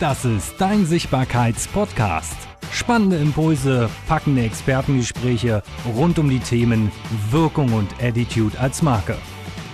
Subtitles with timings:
[0.00, 2.34] Das ist dein Sichtbarkeits-Podcast.
[2.72, 5.62] Spannende Impulse, packende Expertengespräche
[5.94, 6.90] rund um die Themen
[7.30, 9.18] Wirkung und Attitude als Marke.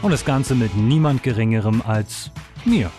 [0.03, 2.33] Und das Ganze mit niemand Geringerem als
[2.65, 2.91] mir,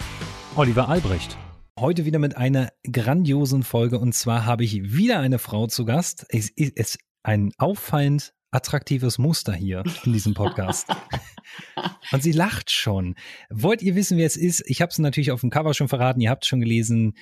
[0.55, 1.37] Oliver Albrecht.
[1.77, 6.25] Heute wieder mit einer grandiosen Folge und zwar habe ich wieder eine Frau zu Gast.
[6.29, 10.87] Es ist ein auffallend attraktives Muster hier in diesem Podcast.
[12.11, 13.15] Und sie lacht schon.
[13.49, 14.63] Wollt ihr wissen, wer es ist?
[14.67, 16.21] Ich habe es natürlich auf dem Cover schon verraten.
[16.21, 17.17] Ihr habt es schon gelesen.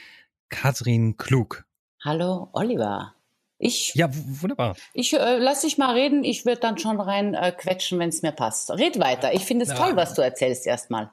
[0.50, 1.66] Katrin Klug.
[2.04, 3.16] Hallo, Oliver.
[3.58, 4.76] Ich, ja, wunderbar.
[4.94, 6.26] Ich äh, lass dich mal reden.
[6.26, 8.70] Ich würde dann schon rein äh, quetschen, wenn es mir passt.
[8.70, 9.34] Red weiter.
[9.34, 9.76] Ich finde es ja.
[9.76, 11.10] toll, was du erzählst erstmal.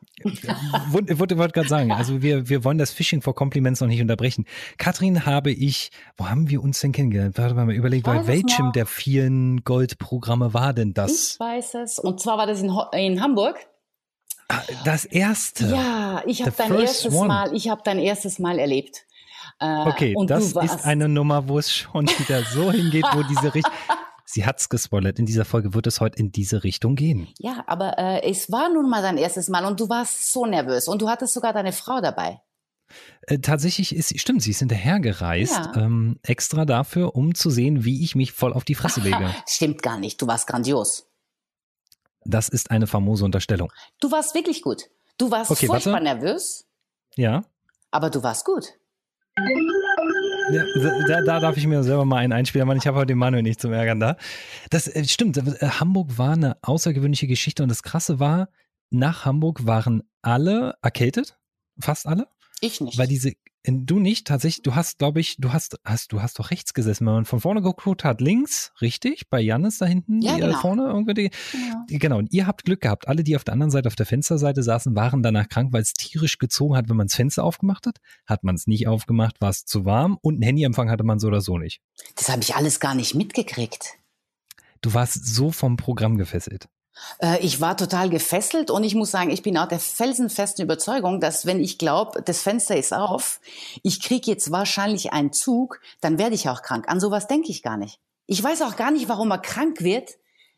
[0.91, 4.01] wollte wollt, wollt gerade sagen, also wir, wir wollen das Phishing for Compliments noch nicht
[4.01, 4.47] unterbrechen.
[4.77, 7.39] Katrin habe ich, wo haben wir uns denn kennengelernt?
[7.39, 11.35] Warte mal, überlegt, bei welchem der vielen Goldprogramme war denn das?
[11.35, 11.99] Ich weiß es.
[12.01, 13.69] Und zwar war das in, in Hamburg.
[14.49, 15.67] Ah, das erste.
[15.67, 17.29] Ja, ich habe dein erstes one.
[17.29, 19.07] Mal, ich habe dein erstes Mal erlebt.
[19.59, 23.73] Äh, okay, das ist eine Nummer, wo es schon wieder so hingeht, wo diese Richtung.
[24.25, 25.19] Sie hat's gespoilert.
[25.19, 27.29] In dieser Folge wird es heute in diese Richtung gehen.
[27.39, 30.89] Ja, aber äh, es war nun mal dein erstes Mal und du warst so nervös
[30.89, 32.41] und du hattest sogar deine Frau dabei.
[33.27, 35.77] Äh, tatsächlich ist, stimmt, sie ist hinterhergereist, ja.
[35.77, 39.35] ähm, extra dafür, um zu sehen, wie ich mich voll auf die Fresse lege.
[39.47, 41.09] stimmt gar nicht, du warst grandios.
[42.25, 43.73] Das ist eine famose Unterstellung.
[44.01, 44.89] Du warst wirklich gut.
[45.19, 46.05] Du warst okay, furchtbar warte.
[46.05, 46.67] nervös.
[47.17, 47.43] Ja.
[47.91, 48.75] Aber du warst gut.
[49.37, 50.65] Ja,
[51.09, 53.43] da, da, darf ich mir selber mal einen einspielen, weil ich habe heute den Manuel
[53.43, 54.17] nicht zum Ärgern da.
[54.71, 58.49] Das äh, stimmt, äh, Hamburg war eine außergewöhnliche Geschichte und das Krasse war,
[58.91, 61.39] nach Hamburg waren alle erkältet,
[61.79, 62.29] fast alle.
[62.61, 62.99] Ich nicht.
[62.99, 63.33] Weil diese
[63.65, 67.07] Du nicht, tatsächlich, du hast, glaube ich, du hast, hast, du hast doch rechts gesessen,
[67.07, 70.59] wenn man von vorne geguckt hat, links, richtig, bei Jannis da hinten, ja, genau.
[70.59, 71.15] vorne irgendwie.
[71.15, 71.85] Die, ja.
[71.99, 73.07] Genau, und ihr habt Glück gehabt.
[73.07, 75.93] Alle, die auf der anderen Seite, auf der Fensterseite saßen, waren danach krank, weil es
[75.93, 77.99] tierisch gezogen hat, wenn man das Fenster aufgemacht hat.
[78.27, 81.29] Hat man es nicht aufgemacht, war es zu warm und einen Handyempfang hatte man so
[81.29, 81.81] oder so nicht.
[82.17, 83.97] Das habe ich alles gar nicht mitgekriegt.
[84.81, 86.69] Du warst so vom Programm gefesselt.
[87.21, 91.21] Äh, ich war total gefesselt und ich muss sagen, ich bin auch der felsenfesten Überzeugung,
[91.21, 93.41] dass wenn ich glaube, das Fenster ist auf,
[93.83, 96.89] ich kriege jetzt wahrscheinlich einen Zug, dann werde ich auch krank.
[96.89, 98.01] An sowas denke ich gar nicht.
[98.27, 100.11] Ich weiß auch gar nicht, warum er krank wird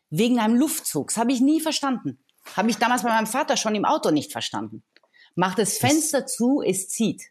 [0.09, 1.09] wegen einem Luftzug.
[1.09, 2.19] Das habe ich nie verstanden.
[2.55, 4.83] Habe ich damals bei meinem Vater schon im Auto nicht verstanden.
[5.35, 7.23] Macht das Fenster das zu, es zieht.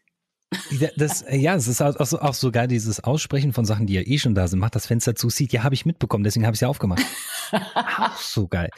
[0.97, 4.01] Das, äh, ja, es ist auch, so, auch sogar dieses Aussprechen von Sachen, die ja
[4.01, 4.59] eh schon da sind.
[4.59, 5.53] Macht das Fenster zu, sieht.
[5.53, 7.03] Ja, habe ich mitbekommen, deswegen habe ich es ja aufgemacht.
[7.51, 8.69] auch so geil.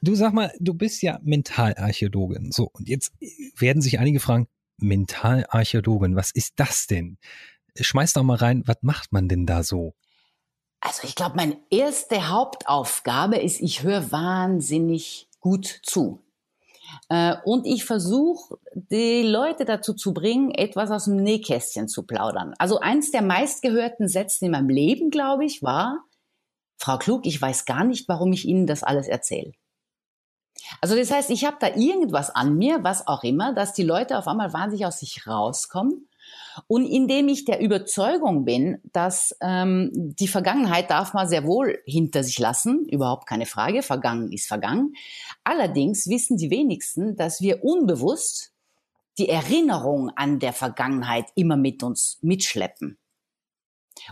[0.00, 2.52] Du sag mal, du bist ja Mentalarchäologin.
[2.52, 3.12] So, und jetzt
[3.56, 4.46] werden sich einige fragen,
[4.78, 7.18] Mentalarchäologin, was ist das denn?
[7.78, 9.94] Schmeiß doch mal rein, was macht man denn da so?
[10.80, 16.21] Also ich glaube, meine erste Hauptaufgabe ist, ich höre wahnsinnig gut zu.
[17.08, 22.54] Äh, und ich versuche, die Leute dazu zu bringen, etwas aus dem Nähkästchen zu plaudern.
[22.58, 26.04] Also eins der meistgehörten Sätze in meinem Leben, glaube ich, war,
[26.78, 29.52] Frau Klug, ich weiß gar nicht, warum ich Ihnen das alles erzähle.
[30.80, 34.18] Also das heißt, ich habe da irgendwas an mir, was auch immer, dass die Leute
[34.18, 36.08] auf einmal wahnsinnig aus sich rauskommen
[36.66, 42.24] und indem ich der Überzeugung bin, dass ähm, die Vergangenheit darf man sehr wohl hinter
[42.24, 44.94] sich lassen, überhaupt keine Frage, vergangen ist vergangen.
[45.44, 48.52] Allerdings wissen die wenigsten, dass wir unbewusst
[49.18, 52.98] die Erinnerung an der Vergangenheit immer mit uns mitschleppen.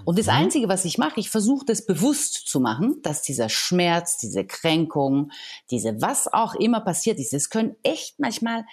[0.05, 0.33] Und das mhm.
[0.33, 5.33] Einzige, was ich mache, ich versuche das bewusst zu machen, dass dieser Schmerz, diese Kränkung,
[5.71, 8.65] diese was auch immer passiert ist, es können echt manchmal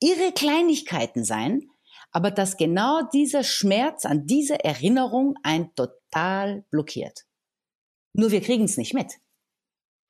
[0.00, 1.68] irre Kleinigkeiten sein,
[2.12, 7.24] aber dass genau dieser Schmerz an dieser Erinnerung ein total blockiert.
[8.12, 9.14] Nur wir kriegen es nicht mit.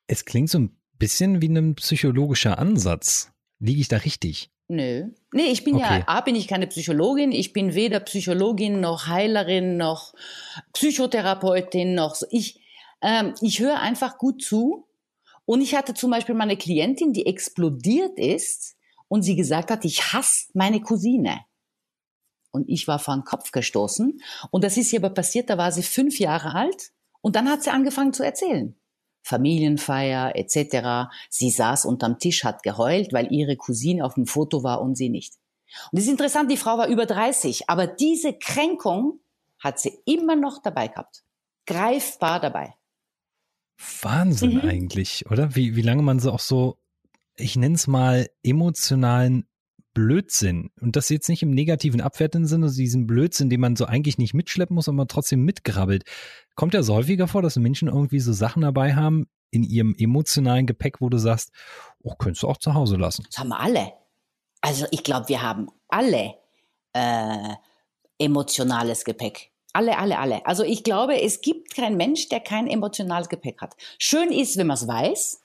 [0.09, 3.33] Es klingt so ein bisschen wie ein psychologischer Ansatz.
[3.61, 4.51] Liege ich da richtig?
[4.67, 5.11] Nö.
[5.33, 5.99] Nee, ich bin okay.
[6.01, 7.31] ja, A, bin ich keine Psychologin.
[7.31, 10.15] Ich bin weder Psychologin noch Heilerin noch
[10.73, 12.27] Psychotherapeutin noch so.
[12.31, 12.61] Ich,
[13.01, 14.89] ähm, ich höre einfach gut zu.
[15.45, 18.77] Und ich hatte zum Beispiel meine Klientin, die explodiert ist
[19.09, 21.41] und sie gesagt hat, ich hasse meine Cousine
[22.53, 24.21] und ich war vor den Kopf gestoßen.
[24.51, 27.63] Und das ist ihr aber passiert, da war sie fünf Jahre alt und dann hat
[27.63, 28.77] sie angefangen zu erzählen.
[29.25, 31.11] Familienfeier etc.
[31.31, 35.09] Sie saß unterm Tisch, hat geheult, weil ihre Cousine auf dem Foto war und sie
[35.09, 35.35] nicht.
[35.91, 39.21] Und es ist interessant, die Frau war über 30, aber diese Kränkung
[39.59, 41.23] hat sie immer noch dabei gehabt.
[41.67, 42.75] Greifbar dabei.
[44.03, 44.69] Wahnsinn mhm.
[44.69, 45.55] eigentlich, oder?
[45.55, 46.79] Wie, wie lange man so auch so,
[47.37, 49.47] ich nenne es mal, emotionalen
[49.95, 50.71] Blödsinn.
[50.81, 54.19] Und das jetzt nicht im negativen, abwertenden Sinne, also diesen Blödsinn, den man so eigentlich
[54.19, 56.05] nicht mitschleppen muss, aber trotzdem mitgrabbelt.
[56.55, 60.67] Kommt ja so häufiger vor, dass Menschen irgendwie so Sachen dabei haben in ihrem emotionalen
[60.67, 61.51] Gepäck, wo du sagst,
[62.03, 63.25] oh, könntest du auch zu Hause lassen.
[63.31, 63.93] Das haben wir alle.
[64.61, 66.35] Also ich glaube, wir haben alle
[66.95, 67.55] äh,
[68.19, 69.51] emotionales Gepäck.
[69.75, 70.45] Alle, alle, alle.
[70.47, 73.75] Also ich glaube, es gibt keinen Mensch, der kein emotionales Gepäck hat.
[73.99, 75.42] Schön ist, wenn man es weiß,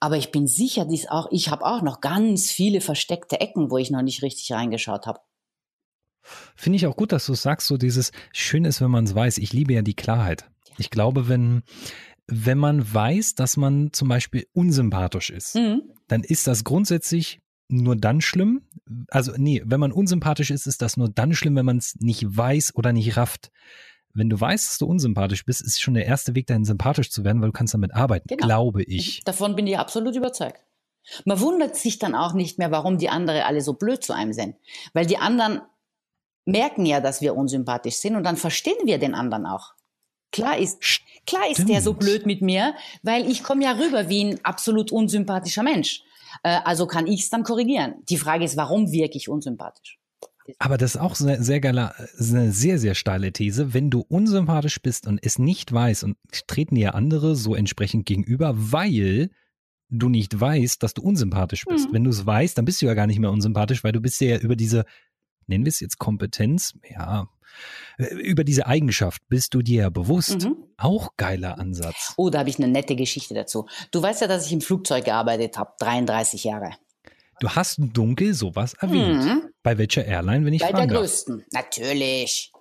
[0.00, 3.78] aber ich bin sicher, dies auch, ich habe auch noch ganz viele versteckte Ecken, wo
[3.78, 5.20] ich noch nicht richtig reingeschaut habe.
[6.56, 9.38] Finde ich auch gut, dass du sagst, so dieses Schön ist, wenn man es weiß.
[9.38, 10.50] Ich liebe ja die Klarheit.
[10.78, 11.62] Ich glaube, wenn,
[12.26, 15.82] wenn man weiß, dass man zum Beispiel unsympathisch ist, mhm.
[16.08, 18.62] dann ist das grundsätzlich nur dann schlimm.
[19.08, 22.24] Also, nee, wenn man unsympathisch ist, ist das nur dann schlimm, wenn man es nicht
[22.24, 23.50] weiß oder nicht rafft.
[24.14, 27.24] Wenn du weißt, dass du unsympathisch bist, ist schon der erste Weg dahin, sympathisch zu
[27.24, 28.46] werden, weil du kannst damit arbeiten, genau.
[28.46, 29.22] glaube ich.
[29.24, 30.60] Davon bin ich absolut überzeugt.
[31.24, 34.32] Man wundert sich dann auch nicht mehr, warum die anderen alle so blöd zu einem
[34.32, 34.56] sind.
[34.94, 35.60] Weil die anderen
[36.46, 39.74] merken ja, dass wir unsympathisch sind und dann verstehen wir den anderen auch.
[40.30, 40.80] Klar ist,
[41.26, 44.90] klar ist der so blöd mit mir, weil ich komme ja rüber wie ein absolut
[44.90, 46.02] unsympathischer Mensch.
[46.42, 48.02] Äh, also kann ich es dann korrigieren.
[48.08, 49.98] Die Frage ist, warum wirke ich unsympathisch?
[50.58, 53.72] Aber das ist auch eine sehr geile, eine sehr, sehr steile These.
[53.72, 58.54] Wenn du unsympathisch bist und es nicht weißt und treten dir andere so entsprechend gegenüber,
[58.54, 59.30] weil
[59.88, 61.88] du nicht weißt, dass du unsympathisch bist.
[61.88, 61.94] Mhm.
[61.94, 64.20] Wenn du es weißt, dann bist du ja gar nicht mehr unsympathisch, weil du bist
[64.20, 64.84] ja über diese,
[65.46, 67.28] nennen wir es jetzt Kompetenz, ja,
[67.98, 70.44] äh, über diese Eigenschaft bist du dir ja bewusst.
[70.44, 70.56] Mhm.
[70.76, 72.14] Auch geiler Ansatz.
[72.16, 73.66] Oh, da habe ich eine nette Geschichte dazu.
[73.90, 76.72] Du weißt ja, dass ich im Flugzeug gearbeitet habe, 33 Jahre.
[77.40, 79.24] Du hast dunkel sowas erwähnt.
[79.24, 79.53] Mhm.
[79.64, 82.52] Bei welcher Airline, wenn ich Bei der größten, natürlich.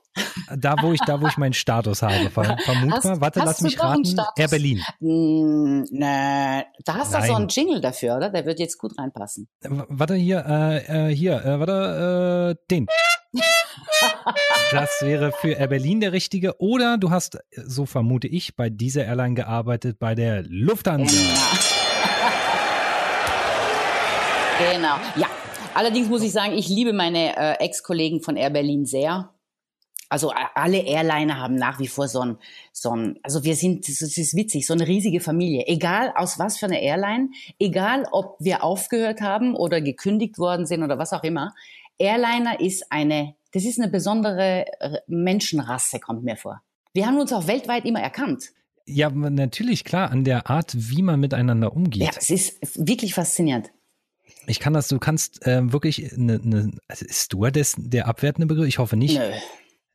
[0.56, 3.20] Da, wo ich, da, wo ich meinen Status habe, vermutbar.
[3.20, 4.16] Warte, lass mich raten.
[4.38, 4.82] Air Berlin.
[5.00, 8.30] Mm, ne, da hast du so einen Jingle dafür, oder?
[8.30, 9.50] Der wird jetzt gut reinpassen.
[9.62, 12.88] Warte hier, äh, äh hier, äh, warte, äh, den.
[14.72, 16.62] das wäre für Air Berlin der richtige.
[16.62, 21.14] Oder du hast, so vermute ich, bei dieser Airline gearbeitet, bei der Lufthansa.
[24.60, 24.72] Genau.
[24.74, 24.96] genau.
[25.16, 25.28] Ja.
[25.74, 29.30] Allerdings muss ich sagen, ich liebe meine äh, Ex-Kollegen von Air Berlin sehr.
[30.10, 32.38] Also alle Airliner haben nach wie vor so ein,
[32.72, 35.66] so ein, also wir sind, das ist witzig, so eine riesige Familie.
[35.66, 40.84] Egal aus was für einer Airline, egal ob wir aufgehört haben oder gekündigt worden sind
[40.84, 41.56] oder was auch immer.
[41.98, 46.62] Airliner ist eine, das ist eine besondere äh, Menschenrasse, kommt mir vor.
[46.94, 48.52] Wir haben uns auch weltweit immer erkannt.
[48.86, 52.04] Ja, natürlich, klar, an der Art, wie man miteinander umgeht.
[52.04, 53.72] Ja, es ist wirklich faszinierend.
[54.48, 58.68] Ich kann das, du kannst äh, wirklich eine, eine also ist Stewardess der abwertende Begriff?
[58.68, 59.18] Ich hoffe nicht.
[59.18, 59.32] Nö.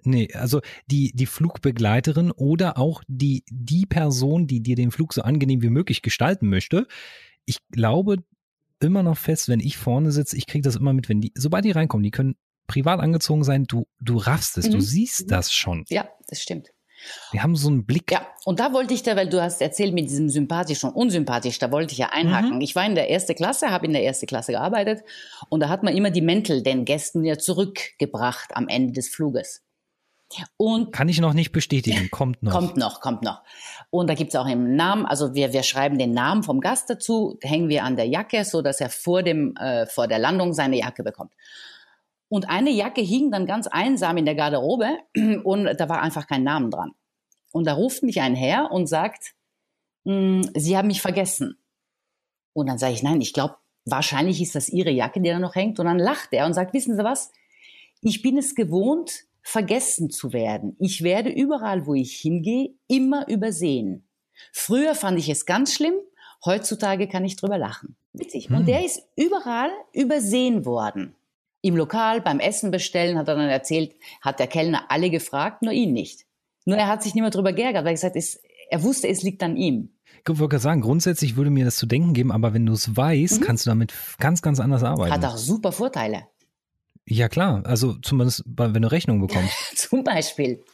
[0.05, 5.23] Nee, also die, die Flugbegleiterin oder auch die, die Person, die dir den Flug so
[5.23, 6.87] angenehm wie möglich gestalten möchte.
[7.45, 8.19] Ich glaube
[8.81, 11.65] immer noch fest, wenn ich vorne sitze, ich kriege das immer mit, wenn die, sobald
[11.65, 12.37] die reinkommen, die können
[12.69, 14.73] privat angezogen sein, du, du raffst es, mhm.
[14.73, 15.85] du siehst das schon.
[15.89, 16.71] Ja, das stimmt.
[17.31, 18.11] Wir haben so einen Blick.
[18.11, 21.59] Ja, und da wollte ich da, weil du hast erzählt mit diesem sympathisch und unsympathisch,
[21.59, 22.57] da wollte ich ja einhaken.
[22.57, 22.61] Mhm.
[22.61, 25.03] Ich war in der ersten Klasse, habe in der ersten Klasse gearbeitet
[25.49, 29.63] und da hat man immer die Mäntel den Gästen ja zurückgebracht am Ende des Fluges.
[30.57, 32.53] Und Kann ich noch nicht bestätigen, kommt noch.
[32.53, 33.43] Kommt noch, kommt noch.
[33.91, 37.39] Und da gibt's auch im Namen, also wir, wir schreiben den Namen vom Gast dazu,
[37.43, 40.79] hängen wir an der Jacke, so dass er vor, dem, äh, vor der Landung seine
[40.79, 41.33] Jacke bekommt.
[42.29, 44.99] Und eine Jacke hing dann ganz einsam in der Garderobe
[45.45, 46.93] und da war einfach kein Namen dran.
[47.53, 49.35] Und da ruft mich ein Herr und sagt,
[50.05, 51.59] hm, Sie haben mich vergessen.
[52.53, 55.55] Und dann sage ich, nein, ich glaube, wahrscheinlich ist das Ihre Jacke, die da noch
[55.55, 55.79] hängt.
[55.79, 57.33] Und dann lacht er und sagt, wissen Sie was?
[58.01, 60.77] Ich bin es gewohnt, vergessen zu werden.
[60.79, 64.07] Ich werde überall, wo ich hingehe, immer übersehen.
[64.53, 65.95] Früher fand ich es ganz schlimm,
[66.45, 67.97] heutzutage kann ich drüber lachen.
[68.13, 68.49] Witzig.
[68.49, 68.57] Hm.
[68.57, 71.15] Und der ist überall übersehen worden.
[71.69, 75.73] Im Lokal, beim Essen bestellen, hat er dann erzählt, hat der Kellner alle gefragt, nur
[75.73, 76.25] ihn nicht.
[76.65, 79.23] Nur er hat sich nicht mehr drüber geärgert, weil er gesagt ist, er wusste, es
[79.23, 79.91] liegt an ihm.
[80.27, 83.41] Ich würde sagen, grundsätzlich würde mir das zu denken geben, aber wenn du es weißt,
[83.41, 83.45] mhm.
[83.45, 85.13] kannst du damit ganz, ganz anders arbeiten.
[85.13, 86.23] Hat auch super Vorteile.
[87.05, 87.63] Ja, klar.
[87.67, 89.53] Also zumindest, wenn du Rechnung bekommst.
[89.77, 90.65] Zum Beispiel.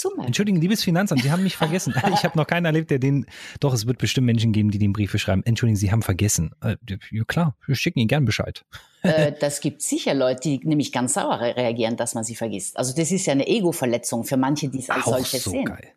[0.00, 0.26] Zum Beispiel.
[0.28, 1.92] Entschuldigen, liebes Finanzamt, Sie haben mich vergessen.
[2.14, 3.26] Ich habe noch keinen erlebt, der den.
[3.60, 5.42] Doch, es wird bestimmt Menschen geben, die den Briefe schreiben.
[5.44, 6.52] Entschuldigen, Sie haben vergessen.
[6.62, 6.76] Äh,
[7.10, 8.64] ja, klar, wir schicken Ihnen gern Bescheid.
[9.02, 12.78] Äh, das gibt sicher Leute, die nämlich ganz sauer reagieren, dass man sie vergisst.
[12.78, 15.66] Also das ist ja eine Ego-Verletzung für manche, die es als Auch solches so sehen.
[15.66, 15.92] Geil.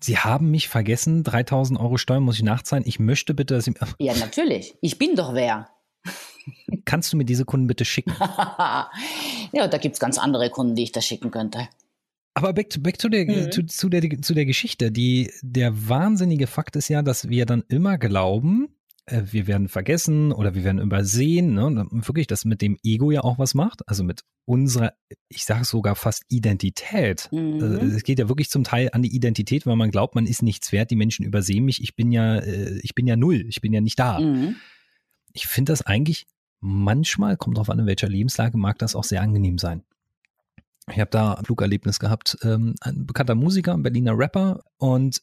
[0.00, 2.84] Sie haben mich vergessen, 3000 Euro Steuern muss ich nachzahlen.
[2.86, 3.72] Ich möchte bitte, dass Sie.
[3.98, 4.76] Ja, natürlich.
[4.82, 5.70] Ich bin doch wer.
[6.84, 8.14] Kannst du mir diese Kunden bitte schicken?
[8.20, 8.88] ja,
[9.52, 11.68] da gibt es ganz andere Kunden, die ich da schicken könnte.
[12.36, 13.50] Aber back, to, back to der, mhm.
[13.50, 14.92] zu, zu, der, zu der Geschichte.
[14.92, 18.68] Die, der wahnsinnige Fakt ist ja, dass wir dann immer glauben,
[19.06, 21.54] äh, wir werden vergessen oder wir werden übersehen.
[21.54, 21.64] Ne?
[21.64, 23.88] Und wirklich, das mit dem Ego ja auch was macht.
[23.88, 24.92] Also mit unserer,
[25.30, 27.30] ich sage sogar fast Identität.
[27.32, 27.62] Mhm.
[27.62, 30.42] Äh, es geht ja wirklich zum Teil an die Identität, weil man glaubt, man ist
[30.42, 30.90] nichts wert.
[30.90, 31.82] Die Menschen übersehen mich.
[31.82, 33.46] Ich bin ja, äh, ich bin ja null.
[33.48, 34.20] Ich bin ja nicht da.
[34.20, 34.56] Mhm.
[35.32, 36.26] Ich finde das eigentlich
[36.60, 39.84] manchmal, kommt drauf an, in welcher Lebenslage, mag das auch sehr angenehm sein.
[40.90, 42.38] Ich habe da ein Flugerlebnis gehabt.
[42.42, 45.20] Ähm, ein bekannter Musiker, ein Berliner Rapper und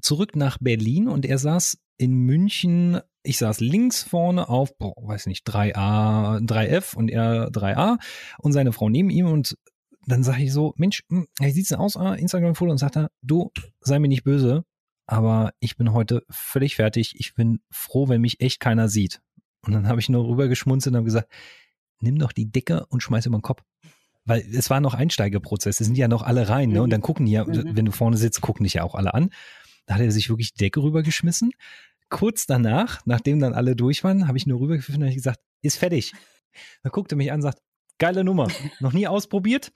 [0.00, 5.26] zurück nach Berlin und er saß in München, ich saß links vorne auf, boah, weiß
[5.26, 7.98] nicht, 3A, 3F und er 3A
[8.38, 9.56] und seine Frau neben ihm und
[10.06, 13.10] dann sage ich so, Mensch, hm, wie sieht's denn aus, ah, Instagram-Foto und sagt er,
[13.22, 14.64] du, sei mir nicht böse,
[15.06, 17.14] aber ich bin heute völlig fertig.
[17.18, 19.20] Ich bin froh, wenn mich echt keiner sieht.
[19.62, 21.32] Und dann habe ich nur rüber geschmunzelt und habe gesagt,
[22.00, 23.62] nimm doch die Decke und schmeiß über den Kopf.
[24.26, 26.82] Weil es war noch Einsteigerprozess, es sind ja noch alle rein, ne?
[26.82, 27.76] Und dann gucken die ja, mhm.
[27.76, 29.30] wenn du vorne sitzt, gucken dich ja auch alle an.
[29.86, 31.52] Da hat er sich wirklich Decke rübergeschmissen.
[32.08, 36.12] Kurz danach, nachdem dann alle durch waren, habe ich nur rübergepfiffen und gesagt, ist fertig.
[36.82, 37.60] Da guckte er mich an und sagt,
[37.98, 38.48] geile Nummer.
[38.80, 39.72] Noch nie ausprobiert?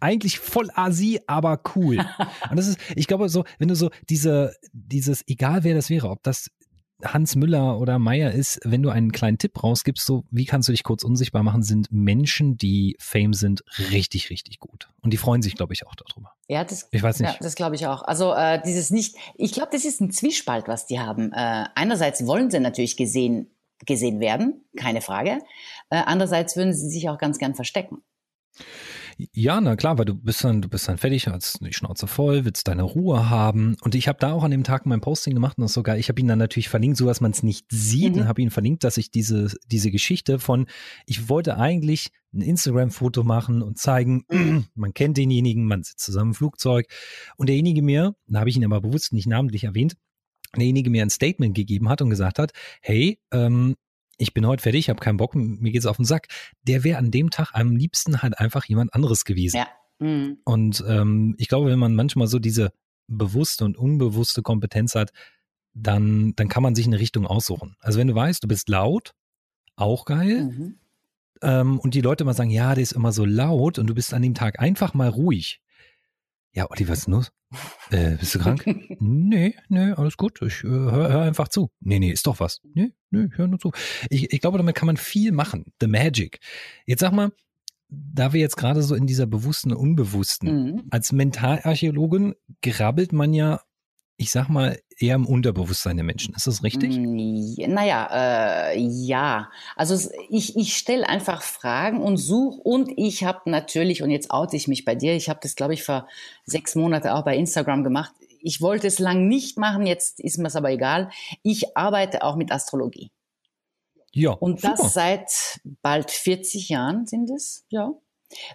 [0.00, 1.98] Eigentlich voll Asi, aber cool.
[2.50, 6.08] Und das ist, ich glaube so, wenn du so diese, dieses, egal wer das wäre,
[6.10, 6.52] ob das
[7.04, 10.72] Hans Müller oder Meier ist, wenn du einen kleinen Tipp rausgibst, so wie kannst du
[10.72, 14.88] dich kurz unsichtbar machen, sind Menschen, die Fame sind, richtig, richtig gut.
[15.02, 16.32] Und die freuen sich, glaube ich, auch darüber.
[16.48, 17.32] Ja, das, ich weiß nicht.
[17.32, 18.02] Ja, das glaube ich auch.
[18.02, 21.32] Also äh, dieses nicht, ich glaube, das ist ein Zwiespalt, was die haben.
[21.32, 23.50] Äh, einerseits wollen sie natürlich gesehen,
[23.86, 25.38] gesehen werden, keine Frage.
[25.90, 28.02] Äh, andererseits würden sie sich auch ganz gern verstecken.
[29.32, 32.44] Ja, na klar, weil du bist dann, du bist dann fertig, hast die Schnauze voll,
[32.44, 33.76] willst deine Ruhe haben.
[33.80, 36.08] Und ich habe da auch an dem Tag mein Posting gemacht und das sogar, ich
[36.08, 38.22] habe ihn dann natürlich verlinkt, so dass man es nicht sieht, mhm.
[38.22, 40.66] und habe ihn verlinkt, dass ich diese, diese Geschichte von,
[41.04, 44.24] ich wollte eigentlich ein Instagram-Foto machen und zeigen,
[44.76, 46.86] man kennt denjenigen, man sitzt zusammen im Flugzeug.
[47.36, 49.96] Und derjenige mir, da habe ich ihn aber bewusst nicht namentlich erwähnt,
[50.56, 53.74] derjenige mir ein Statement gegeben hat und gesagt hat, hey, ähm,
[54.18, 56.28] ich bin heute fertig, ich habe keinen Bock, mir geht's auf den Sack,
[56.62, 59.56] der wäre an dem Tag am liebsten halt einfach jemand anderes gewesen.
[59.56, 59.68] Ja.
[60.00, 60.38] Mhm.
[60.44, 62.72] Und ähm, ich glaube, wenn man manchmal so diese
[63.06, 65.12] bewusste und unbewusste Kompetenz hat,
[65.72, 67.76] dann, dann kann man sich eine Richtung aussuchen.
[67.80, 69.14] Also wenn du weißt, du bist laut,
[69.76, 70.44] auch geil.
[70.44, 70.78] Mhm.
[71.40, 74.12] Ähm, und die Leute mal sagen, ja, der ist immer so laut und du bist
[74.12, 75.60] an dem Tag einfach mal ruhig.
[76.52, 77.32] Ja, Olli, was ist denn los?
[77.90, 78.66] Äh, bist du krank?
[79.00, 80.42] nee, nee, alles gut.
[80.42, 81.70] Ich äh, hör, hör einfach zu.
[81.80, 82.60] Nee, nee, ist doch was.
[82.74, 83.72] Nee, nee, hör nur zu.
[84.10, 85.72] Ich, ich glaube, damit kann man viel machen.
[85.80, 86.40] The Magic.
[86.84, 87.32] Jetzt sag mal,
[87.88, 90.82] da wir jetzt gerade so in dieser bewussten, unbewussten, mhm.
[90.90, 93.62] als Mentalarchäologin grabbelt man ja
[94.20, 96.34] ich sag mal, eher im Unterbewusstsein der Menschen.
[96.34, 96.98] Ist das richtig?
[96.98, 99.48] Naja, äh, ja.
[99.76, 104.56] Also ich, ich stelle einfach Fragen und suche und ich habe natürlich, und jetzt oute
[104.56, 106.08] ich mich bei dir, ich habe das, glaube ich, vor
[106.44, 108.12] sechs Monaten auch bei Instagram gemacht.
[108.40, 111.10] Ich wollte es lang nicht machen, jetzt ist mir es aber egal.
[111.44, 113.12] Ich arbeite auch mit Astrologie.
[114.12, 114.32] Ja.
[114.32, 114.90] Und das super.
[114.90, 117.92] seit bald 40 Jahren sind es, ja.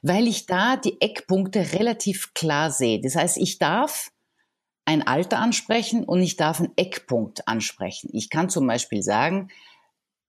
[0.02, 3.00] Weil ich da die Eckpunkte relativ klar sehe.
[3.00, 4.13] Das heißt, ich darf
[4.86, 8.10] ein Alter ansprechen und ich darf einen Eckpunkt ansprechen.
[8.14, 9.50] Ich kann zum Beispiel sagen,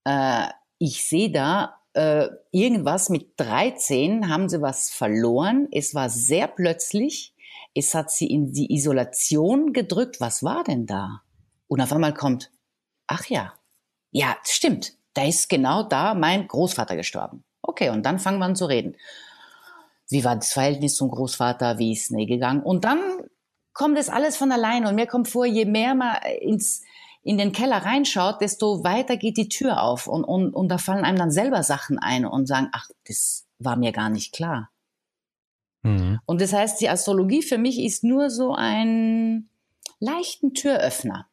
[0.05, 0.47] äh,
[0.79, 5.69] ich sehe da äh, irgendwas mit 13 haben sie was verloren.
[5.71, 7.35] Es war sehr plötzlich.
[7.75, 10.21] Es hat sie in die Isolation gedrückt.
[10.21, 11.23] Was war denn da?
[11.69, 12.51] Und auf einmal kommt,
[13.07, 13.55] ach ja,
[14.11, 14.95] ja, stimmt.
[15.15, 17.45] Da ist genau da mein Großvater gestorben.
[17.63, 18.97] Okay, und dann fangen wir an zu reden.
[20.11, 21.79] Wie war das Verhältnis zum Großvater?
[21.79, 22.63] Wie ist es gegangen?
[22.63, 23.01] Und dann
[23.75, 24.89] kommt es alles von alleine.
[24.89, 26.83] Und mir kommt vor, je mehr man ins,
[27.23, 30.07] in den Keller reinschaut, desto weiter geht die Tür auf.
[30.07, 33.77] Und, und, und da fallen einem dann selber Sachen ein und sagen, ach, das war
[33.77, 34.71] mir gar nicht klar.
[35.83, 36.21] Mhm.
[36.25, 39.51] Und das heißt, die Astrologie für mich ist nur so ein
[40.01, 41.27] leichten Türöffner.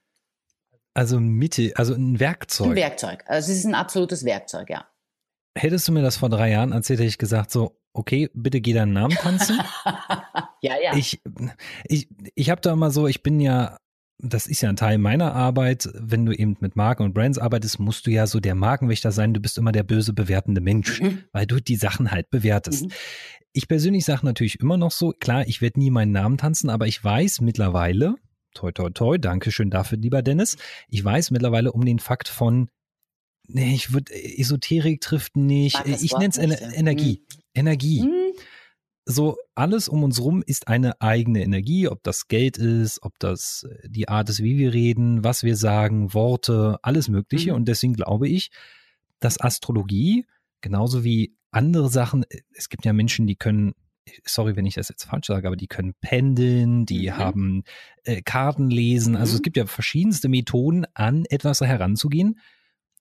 [0.93, 2.71] Also Mitte, also ein Werkzeug.
[2.71, 3.23] Ein Werkzeug.
[3.27, 4.85] Also es ist ein absolutes Werkzeug, ja.
[5.57, 8.73] Hättest du mir das vor drei Jahren erzählt, hätte ich gesagt, so, okay, bitte geh
[8.73, 9.59] deinen Namen tanzen.
[10.61, 10.95] ja, ja.
[10.95, 11.21] Ich,
[11.85, 13.77] ich, ich habe da immer so, ich bin ja,
[14.17, 15.89] das ist ja ein Teil meiner Arbeit.
[15.93, 19.33] Wenn du eben mit Marken und Brands arbeitest, musst du ja so der Markenwächter sein.
[19.33, 21.23] Du bist immer der böse bewertende Mensch, mhm.
[21.31, 22.85] weil du die Sachen halt bewertest.
[22.85, 22.91] Mhm.
[23.53, 26.87] Ich persönlich sage natürlich immer noch so, klar, ich werde nie meinen Namen tanzen, aber
[26.87, 28.15] ich weiß mittlerweile,
[28.53, 30.55] toi, toi, toi, danke schön dafür, lieber Dennis,
[30.87, 32.69] ich weiß mittlerweile um den Fakt von,
[33.47, 37.21] nee, ich würde, Esoterik trifft nicht, ich nenne es Ener Energie.
[37.21, 37.41] Mhm.
[37.53, 38.01] Energie.
[38.01, 38.33] Mhm.
[39.05, 43.67] So alles um uns rum ist eine eigene Energie, ob das Geld ist, ob das
[43.69, 47.51] äh, die Art ist, wie wir reden, was wir sagen, Worte, alles Mögliche.
[47.51, 47.57] Mhm.
[47.57, 48.51] Und deswegen glaube ich,
[49.19, 50.25] dass Astrologie
[50.61, 53.73] genauso wie andere Sachen, äh, es gibt ja Menschen, die können
[54.25, 57.17] sorry, wenn ich das jetzt falsch sage, aber die können pendeln, die mhm.
[57.17, 57.63] haben
[58.03, 59.15] äh, Karten lesen.
[59.15, 59.35] Also mhm.
[59.37, 62.39] es gibt ja verschiedenste Methoden, an etwas heranzugehen.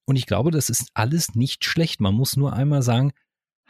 [0.07, 2.01] Und ich glaube, das ist alles nicht schlecht.
[2.01, 3.13] Man muss nur einmal sagen,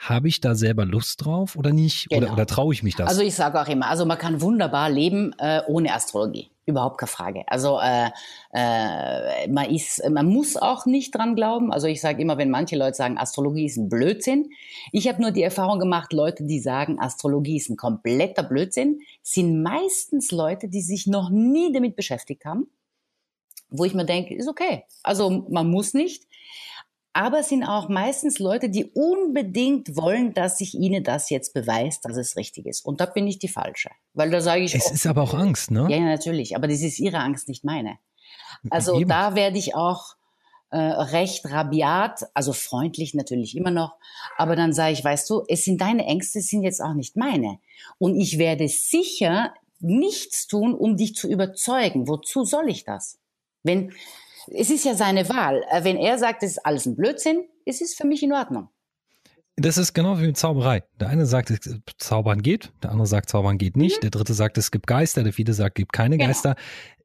[0.01, 2.09] habe ich da selber Lust drauf oder nicht?
[2.09, 2.23] Genau.
[2.23, 3.09] Oder, oder traue ich mich das?
[3.09, 6.51] Also ich sage auch immer, also man kann wunderbar leben äh, ohne Astrologie.
[6.65, 7.43] Überhaupt keine Frage.
[7.49, 8.09] Also äh,
[8.55, 11.71] äh, man, ist, man muss auch nicht dran glauben.
[11.73, 14.51] Also ich sage immer, wenn manche Leute sagen, Astrologie ist ein Blödsinn.
[14.93, 19.63] Ich habe nur die Erfahrung gemacht, Leute, die sagen, Astrologie ist ein kompletter Blödsinn, sind
[19.63, 22.69] meistens Leute, die sich noch nie damit beschäftigt haben.
[23.71, 24.85] Wo ich mir denke, ist okay.
[25.03, 26.27] Also man muss nicht
[27.13, 32.05] aber es sind auch meistens Leute, die unbedingt wollen, dass ich ihnen das jetzt beweist,
[32.05, 32.85] dass es richtig ist.
[32.85, 33.91] Und da bin ich die Falsche.
[34.15, 34.75] Weil da sage ich.
[34.75, 35.87] Es ist aber auch Angst, ne?
[35.91, 36.55] Ja, ja, natürlich.
[36.55, 37.99] Aber das ist ihre Angst, nicht meine.
[38.71, 39.09] Also Eben.
[39.09, 40.15] da werde ich auch
[40.71, 43.97] äh, recht rabiat, also freundlich natürlich immer noch.
[44.37, 47.17] Aber dann sage ich, weißt du, es sind deine Ängste, es sind jetzt auch nicht
[47.17, 47.59] meine.
[47.99, 52.07] Und ich werde sicher nichts tun, um dich zu überzeugen.
[52.07, 53.20] Wozu soll ich das?
[53.63, 53.93] Wenn,
[54.49, 55.63] es ist ja seine Wahl.
[55.71, 58.69] Äh, wenn er sagt, es ist alles ein Blödsinn, es ist für mich in Ordnung.
[59.57, 60.83] Das ist genau wie mit Zauberei.
[60.99, 61.53] Der eine sagt,
[61.99, 64.01] Zaubern geht, der andere sagt, Zaubern geht nicht, mhm.
[64.03, 66.29] der dritte sagt, es gibt Geister, der vierte sagt, es gibt keine genau.
[66.29, 66.57] Geister.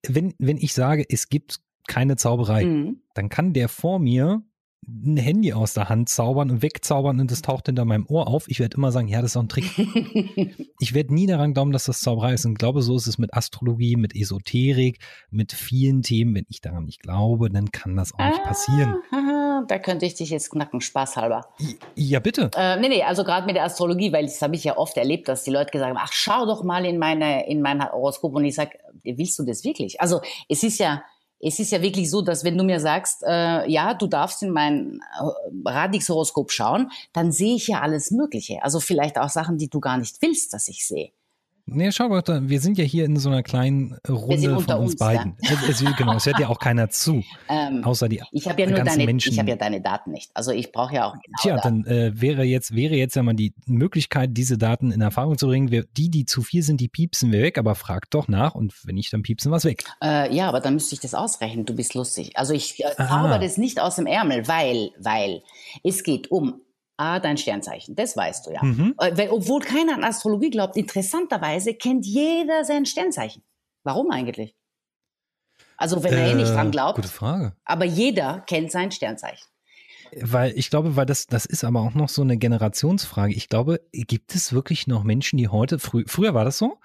[0.07, 3.01] Wenn, wenn ich sage, es gibt keine Zauberei, mhm.
[3.13, 4.41] dann kann der vor mir
[4.88, 8.48] ein Handy aus der Hand zaubern und wegzaubern und das taucht hinter meinem Ohr auf.
[8.48, 9.65] Ich werde immer sagen, ja, das ist auch ein Trick.
[10.80, 12.46] ich werde nie daran glauben, dass das Zauberei ist.
[12.46, 15.00] Und ich glaube, so ist es mit Astrologie, mit Esoterik,
[15.32, 16.36] mit vielen Themen.
[16.36, 18.96] Wenn ich daran nicht glaube, dann kann das auch ah, nicht passieren.
[19.12, 21.48] Aha, da könnte ich dich jetzt knacken, spaßhalber.
[21.96, 22.51] Ja, bitte.
[22.56, 25.27] Äh, nee, nee, also gerade mit der Astrologie, weil das habe ich ja oft erlebt,
[25.27, 28.36] dass die Leute gesagt haben, ach, schau doch mal in meine, in mein Horoskop.
[28.36, 30.00] Und ich sage, willst du das wirklich?
[30.00, 31.04] Also es ist ja,
[31.47, 34.49] es ist ja wirklich so, dass wenn du mir sagst, äh, ja, du darfst in
[34.49, 38.63] mein äh, Radix-Horoskop schauen, dann sehe ich ja alles Mögliche.
[38.63, 41.11] Also vielleicht auch Sachen, die du gar nicht willst, dass ich sehe.
[41.67, 44.95] Nee, schau mal, wir sind ja hier in so einer kleinen Runde von uns, uns
[44.98, 45.36] beiden.
[45.41, 45.57] Ja.
[45.67, 48.69] Es, es, genau, es hört ja auch keiner zu, ähm, außer die Ich habe ja
[48.69, 49.34] nur deine, Menschen.
[49.34, 50.29] ich habe ja deine Daten nicht.
[50.36, 53.34] Also ich brauche ja auch genau Tja, dann äh, wäre jetzt wäre jetzt ja mal
[53.34, 55.72] die Möglichkeit, diese Daten in Erfahrung zu bringen.
[55.72, 58.74] Wir, die, die zu viel sind, die piepsen wir weg, aber frag doch nach und
[58.86, 59.86] wenn nicht, dann piepsen wir es weg.
[60.03, 61.65] Äh, ja, aber dann müsste ich das ausrechnen.
[61.65, 62.38] Du bist lustig.
[62.38, 65.41] Also ich äh, zauber das nicht aus dem Ärmel, weil weil
[65.84, 66.62] es geht um
[66.97, 68.63] Ah, dein Sternzeichen, das weißt du ja.
[68.63, 68.95] Mhm.
[68.99, 73.43] Äh, weil, obwohl keiner an Astrologie glaubt, interessanterweise kennt jeder sein Sternzeichen.
[73.83, 74.55] Warum eigentlich?
[75.77, 76.95] Also wenn er äh, eh nicht dran äh, glaubt.
[76.95, 77.55] Gute Frage.
[77.65, 79.45] Aber jeder kennt sein Sternzeichen.
[80.21, 83.34] Weil ich glaube, weil das, das ist aber auch noch so eine Generationsfrage.
[83.34, 86.79] Ich glaube, gibt es wirklich noch Menschen, die heute, frü früher war das so,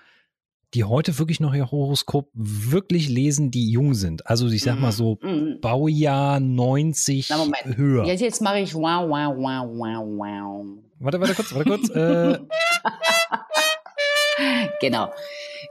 [0.75, 4.27] die heute wirklich noch ihr Horoskop wirklich lesen, die jung sind.
[4.27, 5.61] Also ich sag mal so mm.
[5.61, 7.77] Baujahr 90 Na, Moment.
[7.77, 8.05] höher.
[8.07, 10.67] Jetzt, jetzt mache ich wow, wow, wow, wow, wow.
[11.01, 11.89] Warte, warte kurz, warte kurz.
[11.91, 12.39] äh.
[14.81, 15.11] genau.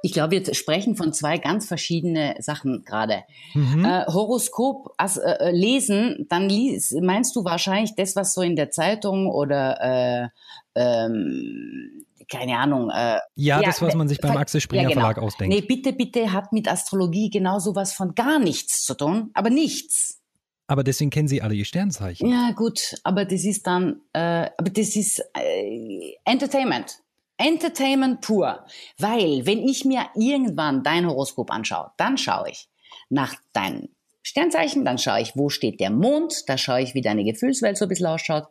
[0.01, 3.23] Ich glaube, wir sprechen von zwei ganz verschiedene Sachen gerade.
[3.53, 3.85] Mhm.
[3.85, 8.71] Äh, Horoskop also, äh, lesen, dann lies, meinst du wahrscheinlich das, was so in der
[8.71, 10.29] Zeitung oder äh,
[10.75, 12.89] ähm, keine Ahnung.
[12.89, 15.01] Äh, ja, das, was man sich beim Axel Springer ja, genau.
[15.01, 15.53] Verlag ausdenkt.
[15.53, 20.19] Nee, bitte, bitte hat mit Astrologie genau sowas von gar nichts zu tun, aber nichts.
[20.67, 22.29] Aber deswegen kennen Sie alle Ihr Sternzeichen.
[22.29, 26.99] Ja, gut, aber das ist dann, äh, aber das ist äh, Entertainment.
[27.37, 28.65] Entertainment pur.
[28.97, 32.69] Weil, wenn ich mir irgendwann dein Horoskop anschaue, dann schaue ich
[33.09, 33.89] nach deinen
[34.21, 37.85] Sternzeichen, dann schaue ich, wo steht der Mond, da schaue ich, wie deine Gefühlswelt so
[37.85, 38.47] ein bisschen ausschaut.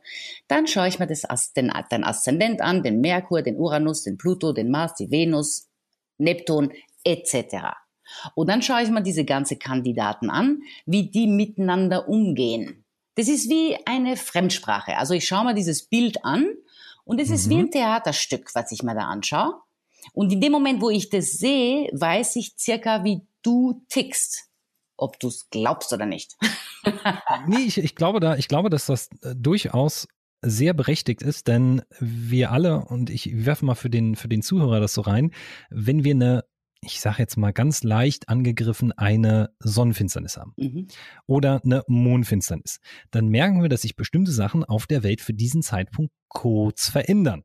[0.48, 4.52] Dann schaue ich mir das, den, den Aszendent an, den Merkur, den Uranus, den Pluto,
[4.52, 5.68] den Mars, die Venus,
[6.16, 6.72] Neptun
[7.04, 7.76] etc.
[8.34, 12.84] Und dann schaue ich mir diese ganze Kandidaten an, wie die miteinander umgehen.
[13.16, 14.96] Das ist wie eine Fremdsprache.
[14.96, 16.46] Also ich schaue mir dieses Bild an
[17.04, 17.34] und es mhm.
[17.34, 17.70] ist wie ein mhm.
[17.72, 19.54] Theaterstück, was ich mir da anschaue.
[20.12, 24.47] Und in dem Moment, wo ich das sehe, weiß ich circa, wie du tickst
[24.98, 26.36] ob du es glaubst oder nicht.
[27.46, 30.06] nee, ich, ich glaube da, ich glaube, dass das äh, durchaus
[30.42, 34.80] sehr berechtigt ist, denn wir alle, und ich werfe mal für den, für den Zuhörer
[34.80, 35.32] das so rein,
[35.70, 36.44] wenn wir eine,
[36.80, 40.86] ich sage jetzt mal ganz leicht angegriffen, eine Sonnenfinsternis haben mhm.
[41.26, 42.78] oder eine Mondfinsternis,
[43.10, 47.42] dann merken wir, dass sich bestimmte Sachen auf der Welt für diesen Zeitpunkt kurz verändern.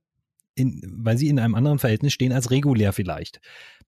[0.56, 3.39] In, weil sie in einem anderen Verhältnis stehen als regulär vielleicht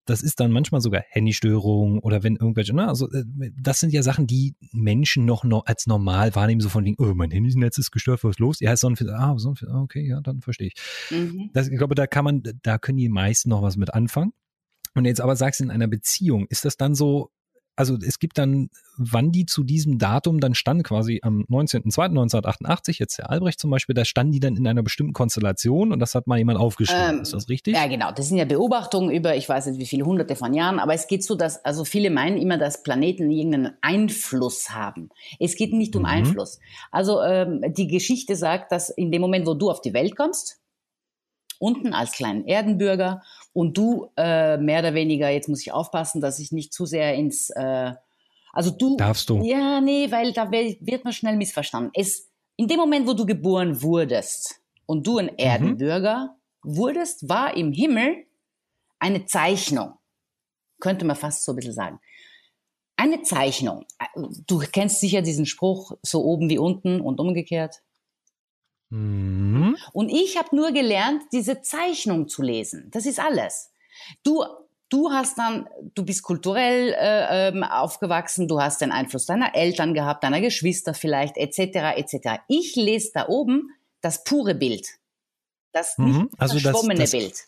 [0.06, 3.24] das ist dann manchmal sogar Handystörung oder wenn irgendwelche, na, also äh,
[3.60, 7.14] das sind ja Sachen, die Menschen noch, noch als normal wahrnehmen, so von wegen, oh,
[7.14, 8.60] mein Handynetz ist gestört, was ist los?
[8.60, 10.76] Ja, ist so ein, ah, so ein, okay, ja, dann verstehe ich.
[11.12, 11.50] Mhm.
[11.54, 14.34] Das, ich glaube, da kann man, da können die meisten noch was mit anfangen.
[14.94, 17.32] Und jetzt aber sagst du in einer Beziehung, ist das dann so,
[17.76, 23.18] also es gibt dann, wann die zu diesem Datum dann standen, quasi am 19.02.1988, jetzt
[23.18, 26.28] der Albrecht zum Beispiel, da standen die dann in einer bestimmten Konstellation und das hat
[26.28, 27.16] mal jemand aufgeschrieben.
[27.16, 27.76] Ähm, ist das richtig?
[27.76, 28.12] Ja, genau.
[28.12, 31.08] Das sind ja Beobachtungen über, ich weiß nicht wie viele hunderte von Jahren, aber es
[31.08, 35.10] geht so, dass, also viele meinen immer, dass Planeten irgendeinen Einfluss haben.
[35.40, 36.10] Es geht nicht um mhm.
[36.10, 36.60] Einfluss.
[36.92, 40.60] Also ähm, die Geschichte sagt, dass in dem Moment, wo du auf die Welt kommst,
[41.60, 46.40] unten als kleinen Erdenbürger und du äh, mehr oder weniger, jetzt muss ich aufpassen, dass
[46.40, 47.94] ich nicht zu sehr ins, äh,
[48.52, 48.98] also du.
[48.98, 49.44] Darfst du?
[49.44, 51.92] Ja, nee, weil da wird man schnell missverstanden.
[51.94, 55.38] Es, in dem Moment, wo du geboren wurdest und du ein mhm.
[55.38, 58.26] Erdenbürger wurdest, war im Himmel
[59.00, 59.94] eine Zeichnung.
[60.80, 62.00] Könnte man fast so ein bisschen sagen.
[62.98, 63.86] Eine Zeichnung.
[64.48, 67.82] Du kennst sicher diesen Spruch, so oben wie unten und umgekehrt.
[68.90, 69.78] Mhm.
[69.94, 72.90] Und ich habe nur gelernt, diese Zeichnung zu lesen.
[72.92, 73.72] Das ist alles.
[74.24, 74.44] Du,
[74.90, 79.94] du hast dann, du bist kulturell äh, ähm, aufgewachsen, du hast den Einfluss deiner Eltern
[79.94, 82.42] gehabt, deiner Geschwister vielleicht, etc., etc.
[82.48, 83.72] Ich lese da oben
[84.02, 84.88] das pure Bild,
[85.72, 86.30] das nicht mhm.
[86.38, 87.44] also verschwommene das, das, Bild.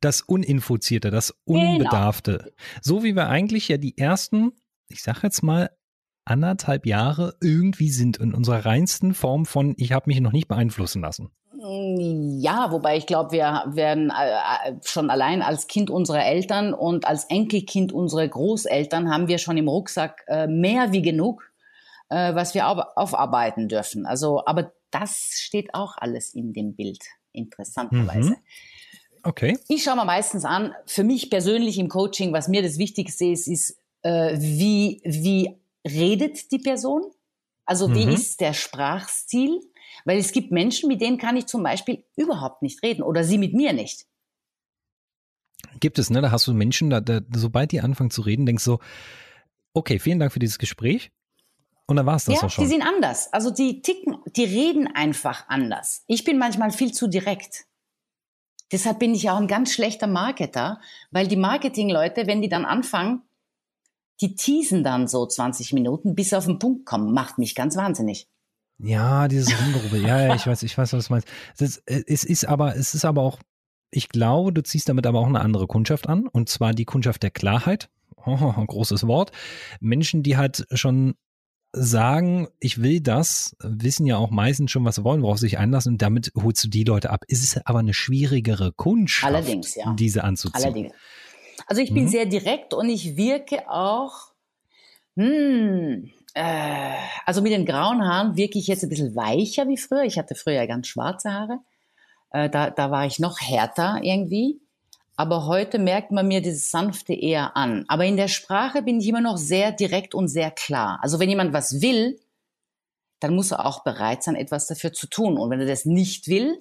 [0.00, 1.72] Das Uninfizierte, das genau.
[1.72, 2.38] Unbedarfte.
[2.38, 2.54] Genau.
[2.80, 4.52] So wie wir eigentlich ja die ersten,
[4.88, 5.70] ich sag jetzt mal,
[6.30, 11.02] anderthalb Jahre irgendwie sind in unserer reinsten Form von, ich habe mich noch nicht beeinflussen
[11.02, 11.30] lassen.
[11.62, 17.06] Ja, wobei ich glaube, wir werden äh, äh, schon allein als Kind unserer Eltern und
[17.06, 21.44] als Enkelkind unserer Großeltern haben wir schon im Rucksack äh, mehr wie genug,
[22.12, 24.04] was wir aufarbeiten dürfen.
[24.04, 28.30] Also, aber das steht auch alles in dem Bild, interessanterweise.
[28.30, 28.36] Mhm.
[29.22, 29.58] Okay.
[29.68, 33.46] Ich schaue mir meistens an, für mich persönlich im Coaching, was mir das Wichtigste ist,
[33.46, 37.02] ist, wie, wie redet die Person?
[37.64, 38.12] Also wie mhm.
[38.12, 39.60] ist der Sprachstil?
[40.04, 43.38] Weil es gibt Menschen, mit denen kann ich zum Beispiel überhaupt nicht reden oder sie
[43.38, 44.06] mit mir nicht.
[45.78, 46.20] Gibt es, ne?
[46.20, 48.78] Da hast du Menschen, da, da, sobald die anfangen zu reden, denkst du so,
[49.74, 51.10] okay, vielen Dank für dieses Gespräch.
[51.86, 52.64] Und dann war es das ja, auch schon.
[52.64, 53.32] Die sind anders.
[53.32, 56.04] Also die ticken, die reden einfach anders.
[56.06, 57.66] Ich bin manchmal viel zu direkt.
[58.72, 63.22] Deshalb bin ich auch ein ganz schlechter Marketer, weil die Marketingleute, wenn die dann anfangen,
[64.20, 67.12] die teasen dann so 20 Minuten, bis sie auf den Punkt kommen.
[67.12, 68.28] Macht mich ganz wahnsinnig.
[68.78, 70.02] Ja, dieses Rumgerubbel.
[70.02, 71.28] ja, ja, ich weiß, ich weiß, was du meinst.
[71.54, 73.38] Es ist, es ist aber, es ist aber auch,
[73.90, 77.22] ich glaube, du ziehst damit aber auch eine andere Kundschaft an, und zwar die Kundschaft
[77.22, 77.90] der Klarheit.
[78.26, 79.32] Oh, großes Wort.
[79.80, 81.14] Menschen, die halt schon
[81.72, 85.58] sagen, ich will das, wissen ja auch meistens schon, was sie wollen, worauf sie sich
[85.58, 87.24] einlassen und damit holst du die Leute ab.
[87.28, 89.94] Es ist aber eine schwierigere Kundschaft, Allerdings, ja.
[89.94, 90.64] diese anzuziehen.
[90.64, 90.92] Allerdings.
[91.70, 92.08] Also ich bin mhm.
[92.08, 94.32] sehr direkt und ich wirke auch,
[95.16, 100.02] hm, äh, also mit den grauen Haaren wirke ich jetzt ein bisschen weicher wie früher.
[100.02, 101.60] Ich hatte früher ganz schwarze Haare.
[102.32, 104.60] Äh, da, da war ich noch härter irgendwie.
[105.14, 107.84] Aber heute merkt man mir dieses Sanfte eher an.
[107.86, 110.98] Aber in der Sprache bin ich immer noch sehr direkt und sehr klar.
[111.02, 112.18] Also wenn jemand was will,
[113.20, 115.38] dann muss er auch bereit sein, etwas dafür zu tun.
[115.38, 116.58] Und wenn er das nicht will,